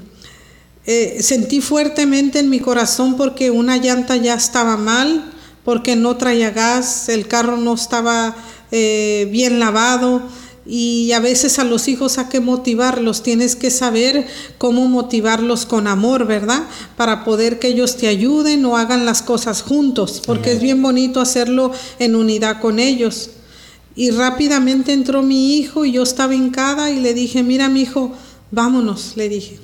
[0.85, 5.33] eh, sentí fuertemente en mi corazón porque una llanta ya estaba mal,
[5.65, 8.37] porque no traía gas, el carro no estaba
[8.73, 10.21] eh, bien lavado
[10.69, 14.27] y a veces a los hijos hay que motivarlos, tienes que saber
[14.59, 16.65] cómo motivarlos con amor, ¿verdad?
[16.97, 21.21] Para poder que ellos te ayuden o hagan las cosas juntos, porque es bien bonito
[21.21, 23.31] hacerlo en unidad con ellos.
[23.95, 28.13] Y rápidamente entró mi hijo y yo estaba hincada y le dije, mira mi hijo,
[28.51, 29.61] vámonos, le dije.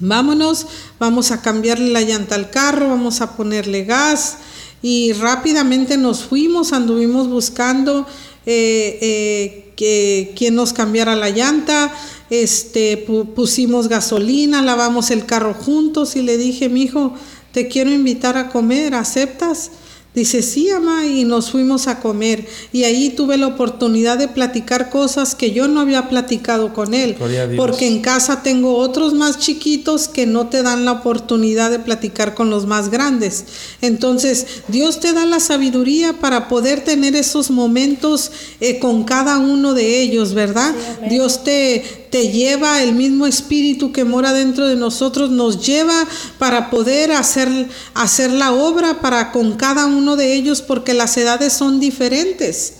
[0.00, 0.66] Vámonos,
[0.98, 4.38] vamos a cambiarle la llanta al carro, vamos a ponerle gas.
[4.82, 8.06] Y rápidamente nos fuimos, anduvimos buscando
[8.44, 11.92] eh, eh, que quien nos cambiara la llanta,
[12.30, 12.96] este,
[13.34, 17.14] pusimos gasolina, lavamos el carro juntos y le dije, mi hijo,
[17.52, 19.70] te quiero invitar a comer, ¿aceptas?
[20.14, 22.46] Dice, sí, ama, y nos fuimos a comer.
[22.72, 27.16] Y ahí tuve la oportunidad de platicar cosas que yo no había platicado con él.
[27.56, 32.34] Porque en casa tengo otros más chiquitos que no te dan la oportunidad de platicar
[32.34, 33.44] con los más grandes.
[33.80, 39.74] Entonces, Dios te da la sabiduría para poder tener esos momentos eh, con cada uno
[39.74, 40.72] de ellos, ¿verdad?
[41.08, 46.06] Dios te, te lleva, el mismo espíritu que mora dentro de nosotros nos lleva
[46.38, 47.48] para poder hacer,
[47.92, 52.74] hacer la obra para con cada uno de ellos porque las edades son diferentes.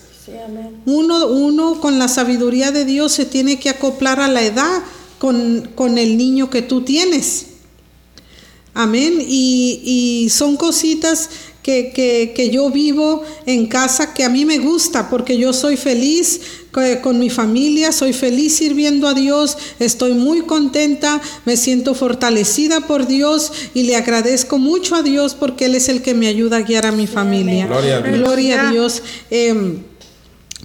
[0.87, 4.85] Uno, uno con la sabiduría de Dios se tiene que acoplar a la edad
[5.19, 7.47] con, con el niño que tú tienes.
[8.73, 9.15] Amén.
[9.21, 11.29] Y, y son cositas
[11.65, 15.79] que, que, que, yo vivo en casa que a mí me gusta porque yo soy
[15.79, 16.43] feliz
[17.03, 23.07] con mi familia, soy feliz sirviendo a Dios, estoy muy contenta, me siento fortalecida por
[23.07, 26.63] Dios y le agradezco mucho a Dios porque Él es el que me ayuda a
[26.63, 27.67] guiar a mi familia.
[27.67, 28.19] Gloria a Dios.
[28.19, 29.03] Gloria a Dios.
[29.31, 29.79] Eh,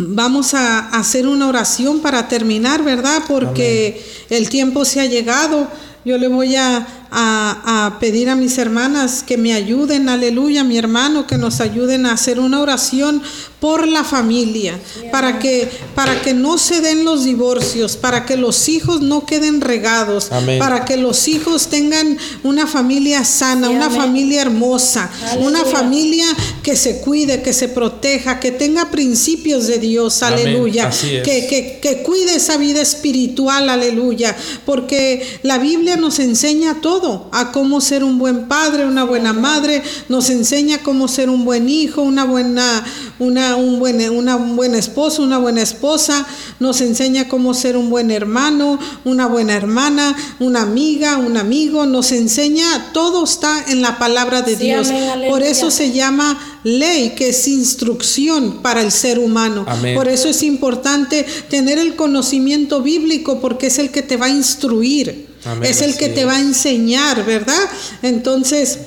[0.02, 3.22] Vamos a hacer una oración para terminar, ¿verdad?
[3.28, 4.42] Porque Amén.
[4.42, 5.68] el tiempo se ha llegado.
[6.06, 10.78] Yo le voy a, a, a, pedir a mis hermanas que me ayuden, aleluya, mi
[10.78, 13.22] hermano, que nos ayuden a hacer una oración
[13.60, 14.80] por la familia,
[15.12, 19.60] para que, para que no se den los divorcios, para que los hijos no queden
[19.60, 20.60] regados, Amén.
[20.60, 24.00] para que los hijos tengan una familia sana, Sí, una amén.
[24.00, 25.48] familia hermosa, Aleluya.
[25.48, 26.26] una familia
[26.64, 31.00] que se cuide, que se proteja, que tenga principios de Dios, aleluya, es.
[31.24, 36.99] que, que, que cuide esa vida espiritual, aleluya, porque la Biblia nos enseña todo,
[37.32, 41.70] a cómo ser un buen padre, una buena madre, nos enseña cómo ser un buen
[41.70, 42.84] hijo, una buena,
[43.20, 46.26] una, un buen, una, un buen esposo, una buena esposa,
[46.60, 52.12] nos enseña cómo ser un buen hermano, una buena hermana, una amiga, un amigo, nos
[52.12, 54.90] enseña, todo está en la palabra de Sí, Dios.
[54.90, 55.30] amén.
[55.30, 59.66] Por eso se llama ley, que es instrucción para el ser humano.
[59.68, 59.96] Amén.
[59.96, 64.30] Por eso es importante tener el conocimiento bíblico porque es el que te va a
[64.30, 67.70] instruir, Amén, es el que te va a enseñar, ¿verdad?
[68.02, 68.80] Entonces,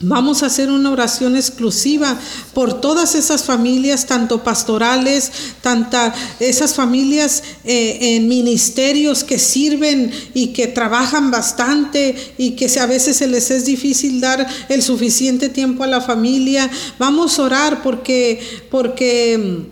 [0.00, 2.16] Vamos a hacer una oración exclusiva
[2.54, 10.48] por todas esas familias, tanto pastorales, tanta, esas familias eh, en ministerios que sirven y
[10.48, 15.82] que trabajan bastante y que a veces se les es difícil dar el suficiente tiempo
[15.82, 16.70] a la familia.
[17.00, 18.40] Vamos a orar porque,
[18.70, 19.66] porque,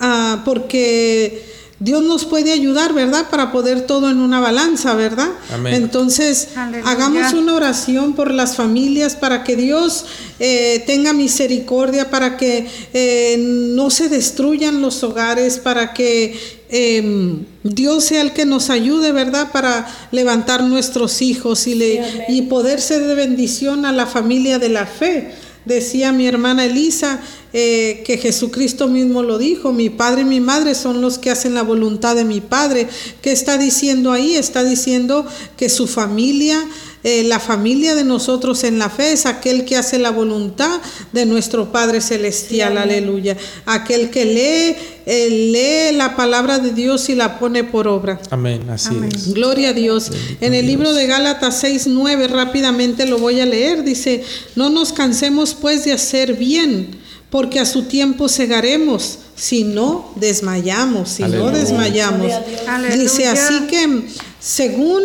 [0.00, 1.54] ah, porque
[1.84, 3.28] Dios nos puede ayudar, ¿verdad?
[3.28, 5.28] Para poder todo en una balanza, ¿verdad?
[5.52, 5.74] Amén.
[5.74, 6.90] Entonces, Aleluya.
[6.90, 10.06] hagamos una oración por las familias para que Dios
[10.38, 18.04] eh, tenga misericordia, para que eh, no se destruyan los hogares, para que eh, Dios
[18.04, 19.52] sea el que nos ayude, ¿verdad?
[19.52, 24.58] Para levantar nuestros hijos y, le, Sí, y poder ser de bendición a la familia
[24.58, 25.34] de la fe.
[25.64, 27.20] Decía mi hermana Elisa
[27.52, 31.54] eh, que Jesucristo mismo lo dijo, mi padre y mi madre son los que hacen
[31.54, 32.86] la voluntad de mi padre.
[33.22, 34.34] ¿Qué está diciendo ahí?
[34.34, 36.58] Está diciendo que su familia,
[37.04, 40.80] eh, la familia de nosotros en la fe es aquel que hace la voluntad
[41.12, 43.36] de nuestro Padre Celestial, Sí, aleluya.
[43.66, 48.18] Aquel que lee, eh, lee la palabra de Dios y la pone por obra.
[48.30, 49.10] Amén, así Amén.
[49.14, 49.34] es.
[49.34, 50.10] Gloria a Dios.
[50.40, 53.84] En el libro de Gálatas 6, 9, rápidamente lo voy a leer.
[53.84, 54.24] Dice,
[54.56, 56.96] no nos cansemos pues de hacer bien,
[57.28, 61.58] porque a su tiempo segaremos, si no desmayamos, si no Aleluya.
[61.58, 62.18] desmayamos.
[62.20, 62.60] Gloria a Dios.
[62.66, 63.02] Aleluya.
[63.02, 64.06] Dice así que
[64.40, 65.02] según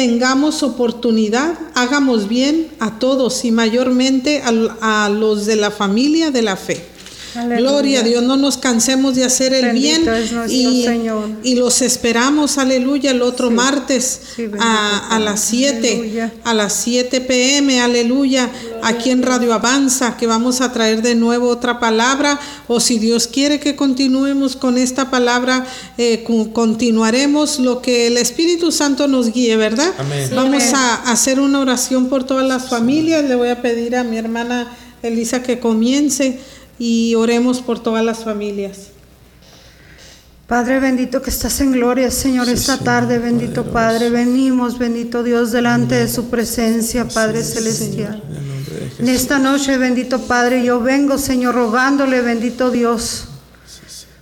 [0.00, 6.40] tengamos oportunidad, hagamos bien a todos y mayormente a, a los de la familia de
[6.40, 6.82] la fe.
[7.34, 7.60] Aleluya.
[7.60, 11.28] Gloria a Dios, no nos cansemos de hacer el Bendito bien y, Señor.
[11.42, 13.54] y los esperamos, aleluya, el otro Sí.
[13.54, 16.32] martes Sí, a, las 7, Aleluya.
[16.44, 18.50] a las 7 pm, aleluya,
[18.82, 23.26] aquí en Radio Avanza, que vamos a traer de nuevo otra palabra, o si Dios
[23.26, 25.66] quiere que continuemos con esta palabra,
[25.98, 29.92] eh, continuaremos lo que el Espíritu Santo nos guíe, ¿verdad?
[29.98, 30.28] Amén.
[30.28, 30.74] Sí, Vamos amén.
[30.76, 34.68] a hacer una oración por todas las familias, le voy a pedir a mi hermana
[35.02, 36.38] Elisa que comience
[36.80, 38.88] y oremos por todas las familias.
[40.48, 45.94] Padre bendito que estás en gloria, Señor, esta tarde, bendito Padre, venimos, bendito Dios, delante
[45.94, 48.20] de su presencia, Padre celestial.
[48.98, 53.26] En esta noche, bendito Padre, yo vengo, Señor, rogándole, bendito Dios,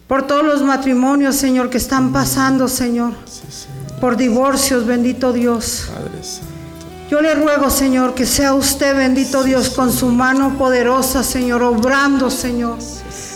[0.09, 3.13] por todos los matrimonios, Señor, que están pasando, Señor,
[4.01, 5.85] por divorcios, bendito Dios.
[5.95, 6.48] Padre Santo.
[7.11, 12.31] Yo le ruego, Señor, que sea usted, bendito Dios, con su mano poderosa, Señor, obrando,
[12.31, 12.77] Señor.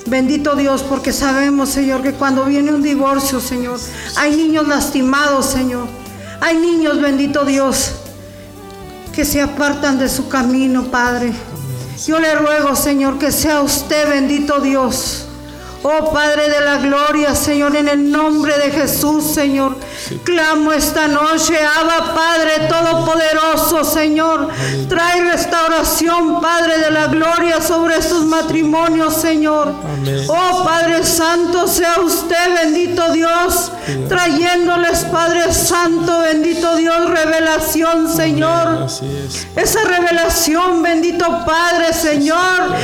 [0.07, 3.81] Bendito Dios, porque sabemos, Señor, que cuando viene un divorcio, Señor,
[4.17, 5.87] hay niños lastimados, Señor.
[6.41, 7.93] Hay niños, bendito Dios,
[9.15, 11.33] que se apartan de su camino, Padre.
[12.07, 15.29] Yo le ruego, Señor, que sea usted bendito Dios
[15.85, 19.77] Oh Padre de la gloria, Señor, en el nombre de Jesús, Señor.
[20.25, 24.49] Clamo esta noche, Abba Padre Todopoderoso, Señor.
[24.89, 29.75] Trae restauración, Padre de la gloria, sobre estos matrimonios, Señor.
[30.29, 33.73] Oh Padre Santo, sea usted bendito Dios,
[34.09, 38.87] trayéndoles, Padre Santo, bendito Dios, revelación, Señor.
[39.57, 42.75] Esa revelación, bendito Padre, Señor.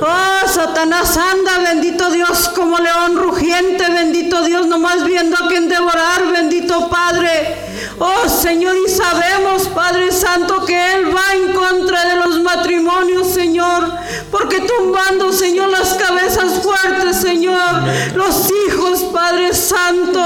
[0.00, 6.26] Oh Satanás anda, bendito Dios como león rugiente, bendito Dios, nomás viendo a quien devorar,
[6.32, 7.73] bendito Padre.
[7.98, 13.88] Oh Señor, y sabemos, Padre Santo, que Él va en contra de los matrimonios, Señor,
[14.32, 17.82] porque tumbando, Señor, las cabezas fuertes, Señor,
[18.16, 20.20] los hijos, Padre Santo,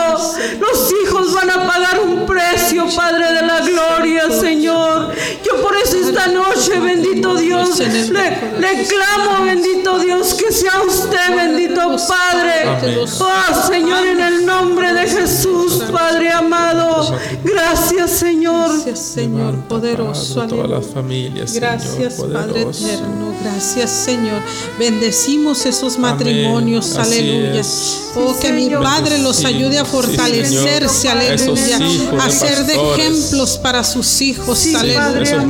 [0.59, 5.13] los hijos van a pagar un precio, Padre de la gloria, Señor.
[5.45, 11.37] Yo por eso esta noche, bendito Dios, le, le clamo, bendito Dios, que sea usted,
[11.37, 12.99] bendito Padre.
[13.21, 17.15] Oh Señor, en el nombre de Jesús, Padre amado.
[17.45, 17.58] Gracias,
[18.09, 18.71] Señor.
[18.73, 20.47] Gracias, Señor poderoso.
[20.47, 21.53] todas las familias.
[21.55, 23.35] Gracias, Padre eterno.
[23.43, 24.41] Gracias, Señor.
[24.79, 26.97] Bendecimos esos matrimonios.
[26.97, 27.63] aleluya.
[28.17, 31.09] Oh, que mi Padre los ayude a fortalecerse.
[31.09, 31.79] aleluya.
[32.21, 34.67] A ser de ejemplos para sus hijos.
[34.75, 35.43] aleluya.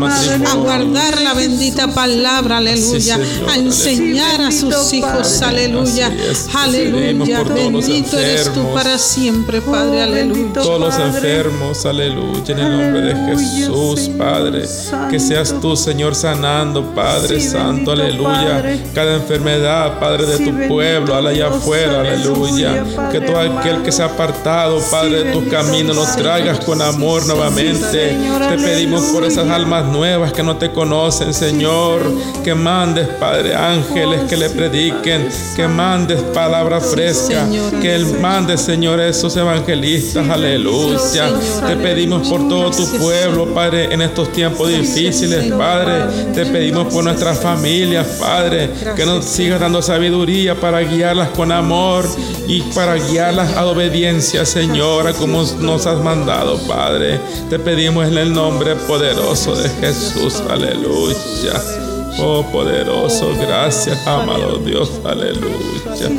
[0.49, 2.59] A guardar la bendita palabra.
[2.59, 3.19] Aleluya.
[3.49, 5.43] A enseñar a sus hijos.
[5.43, 6.13] Aleluya.
[6.55, 7.45] Aleluya.
[7.45, 10.03] Bendito eres tú para siempre, Padre.
[10.03, 10.53] Aleluya.
[10.53, 11.87] Todos los enfermos.
[11.87, 11.98] Aleluya.
[12.01, 14.63] En el nombre de Jesús, Padre.
[15.11, 17.91] Que seas tú, Señor, sanando, Padre Santo.
[17.91, 18.63] Aleluya.
[18.95, 22.01] Cada enfermedad, Padre, de tu pueblo, allá afuera.
[22.01, 22.85] Aleluya.
[23.11, 27.27] Que todo aquel que se ha apartado, Padre, de tus caminos, nos traigas con amor
[27.27, 28.17] nuevamente.
[28.49, 32.01] Te pedimos por esas almas nuevas que no te conocen, Señor.
[32.45, 35.29] Que mandes, Padre, ángeles que le prediquen.
[35.57, 37.45] Que mandes palabra fresca.
[37.81, 40.29] Que él mande, Señor, esos evangelistas.
[40.29, 41.33] Aleluya.
[41.67, 46.05] Te pedimos por todo tu pueblo, Padre, en estos tiempos difíciles, Padre.
[46.35, 52.05] Te pedimos por nuestras familias, Padre, que nos sigas dando sabiduría para guiarlas con amor
[52.47, 57.21] y para guiarlas a obediencia, Señora, como nos has mandado, Padre.
[57.49, 60.43] Te pedimos en el nombre poderoso de Jesús.
[60.51, 61.63] Aleluya.
[62.21, 66.11] Oh poderoso, gracias, amado Dios, aleluya.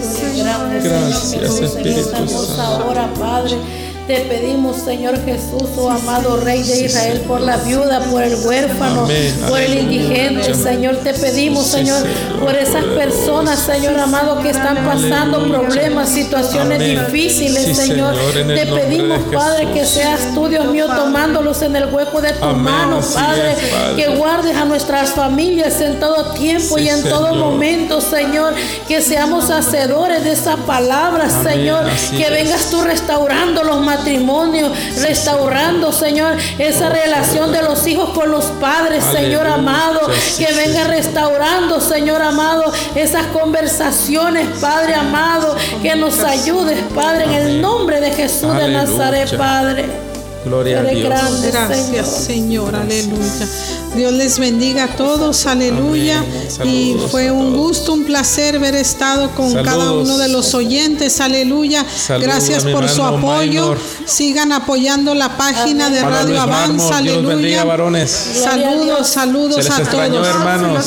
[0.81, 2.61] Gracias, Espíritu Santo.
[2.61, 3.88] Ahora, Padre.
[4.09, 9.07] Te pedimos, Señor Jesús, oh amado Rey de Israel, por la viuda, por el huérfano,
[9.47, 10.97] por el indigente, Señor.
[11.03, 12.07] Te pedimos, Señor,
[12.39, 18.15] por esas personas, Señor amado, que están pasando problemas, situaciones difíciles, Señor.
[18.33, 23.01] Te pedimos, Padre, que seas tú, Dios mío, tomándolos en el hueco de tu mano,
[23.13, 23.57] Padre.
[23.95, 28.55] Que guardes a nuestras familias en todo tiempo y en todo momento, Señor.
[28.87, 31.85] Que seamos hacedores de esa palabra, Señor.
[32.17, 34.71] Que vengas tú restaurando los matrimonio,
[35.01, 39.99] restaurando, Señor, esa relación de los hijos con los padres, Señor amado,
[40.37, 47.61] que venga restaurando, Señor amado, esas conversaciones, Padre amado, que nos ayudes, Padre, en el
[47.61, 50.08] nombre de Jesús de Nazaret, Padre.
[50.45, 51.41] Gloria a Dios.
[51.43, 52.75] Gracias, Señor.
[52.75, 53.47] Aleluya.
[53.95, 55.45] Dios les bendiga a todos.
[55.45, 56.23] Aleluya.
[56.63, 61.19] Y fue un gusto, un placer haber estado con cada uno de los oyentes.
[61.19, 61.85] Aleluya.
[62.19, 63.75] Gracias por su apoyo.
[64.05, 66.97] Sigan apoyando la página de Radio Avanza.
[66.97, 67.65] Aleluya.
[68.07, 70.27] Saludos, saludos a todos.
[70.27, 70.85] hermanos.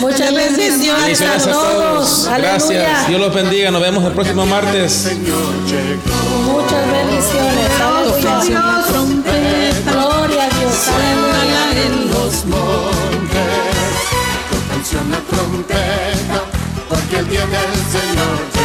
[0.00, 2.28] Muchas bendiciones a todos.
[2.36, 3.08] Gracias.
[3.08, 3.70] Dios los bendiga.
[3.70, 5.08] Nos vemos el próximo martes.
[6.44, 6.91] Muchas
[8.48, 9.84] bendiciones.
[9.84, 11.62] Gloria a Dios, aleluya.
[11.86, 13.94] en los montes,
[14.50, 16.44] tocan la trompeta,
[16.88, 18.61] porque el día del Señor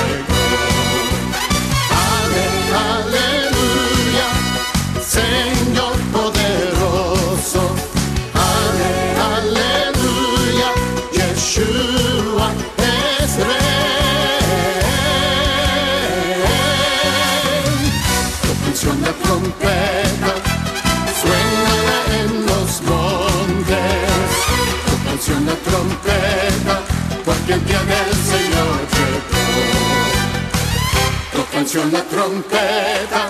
[31.77, 33.29] Tocan la trompeta,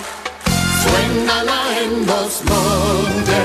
[0.81, 3.35] suénala en los montes.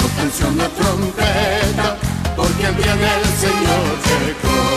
[0.00, 1.96] Tocan la trompeta,
[2.34, 4.69] porque el día del Señor llegó.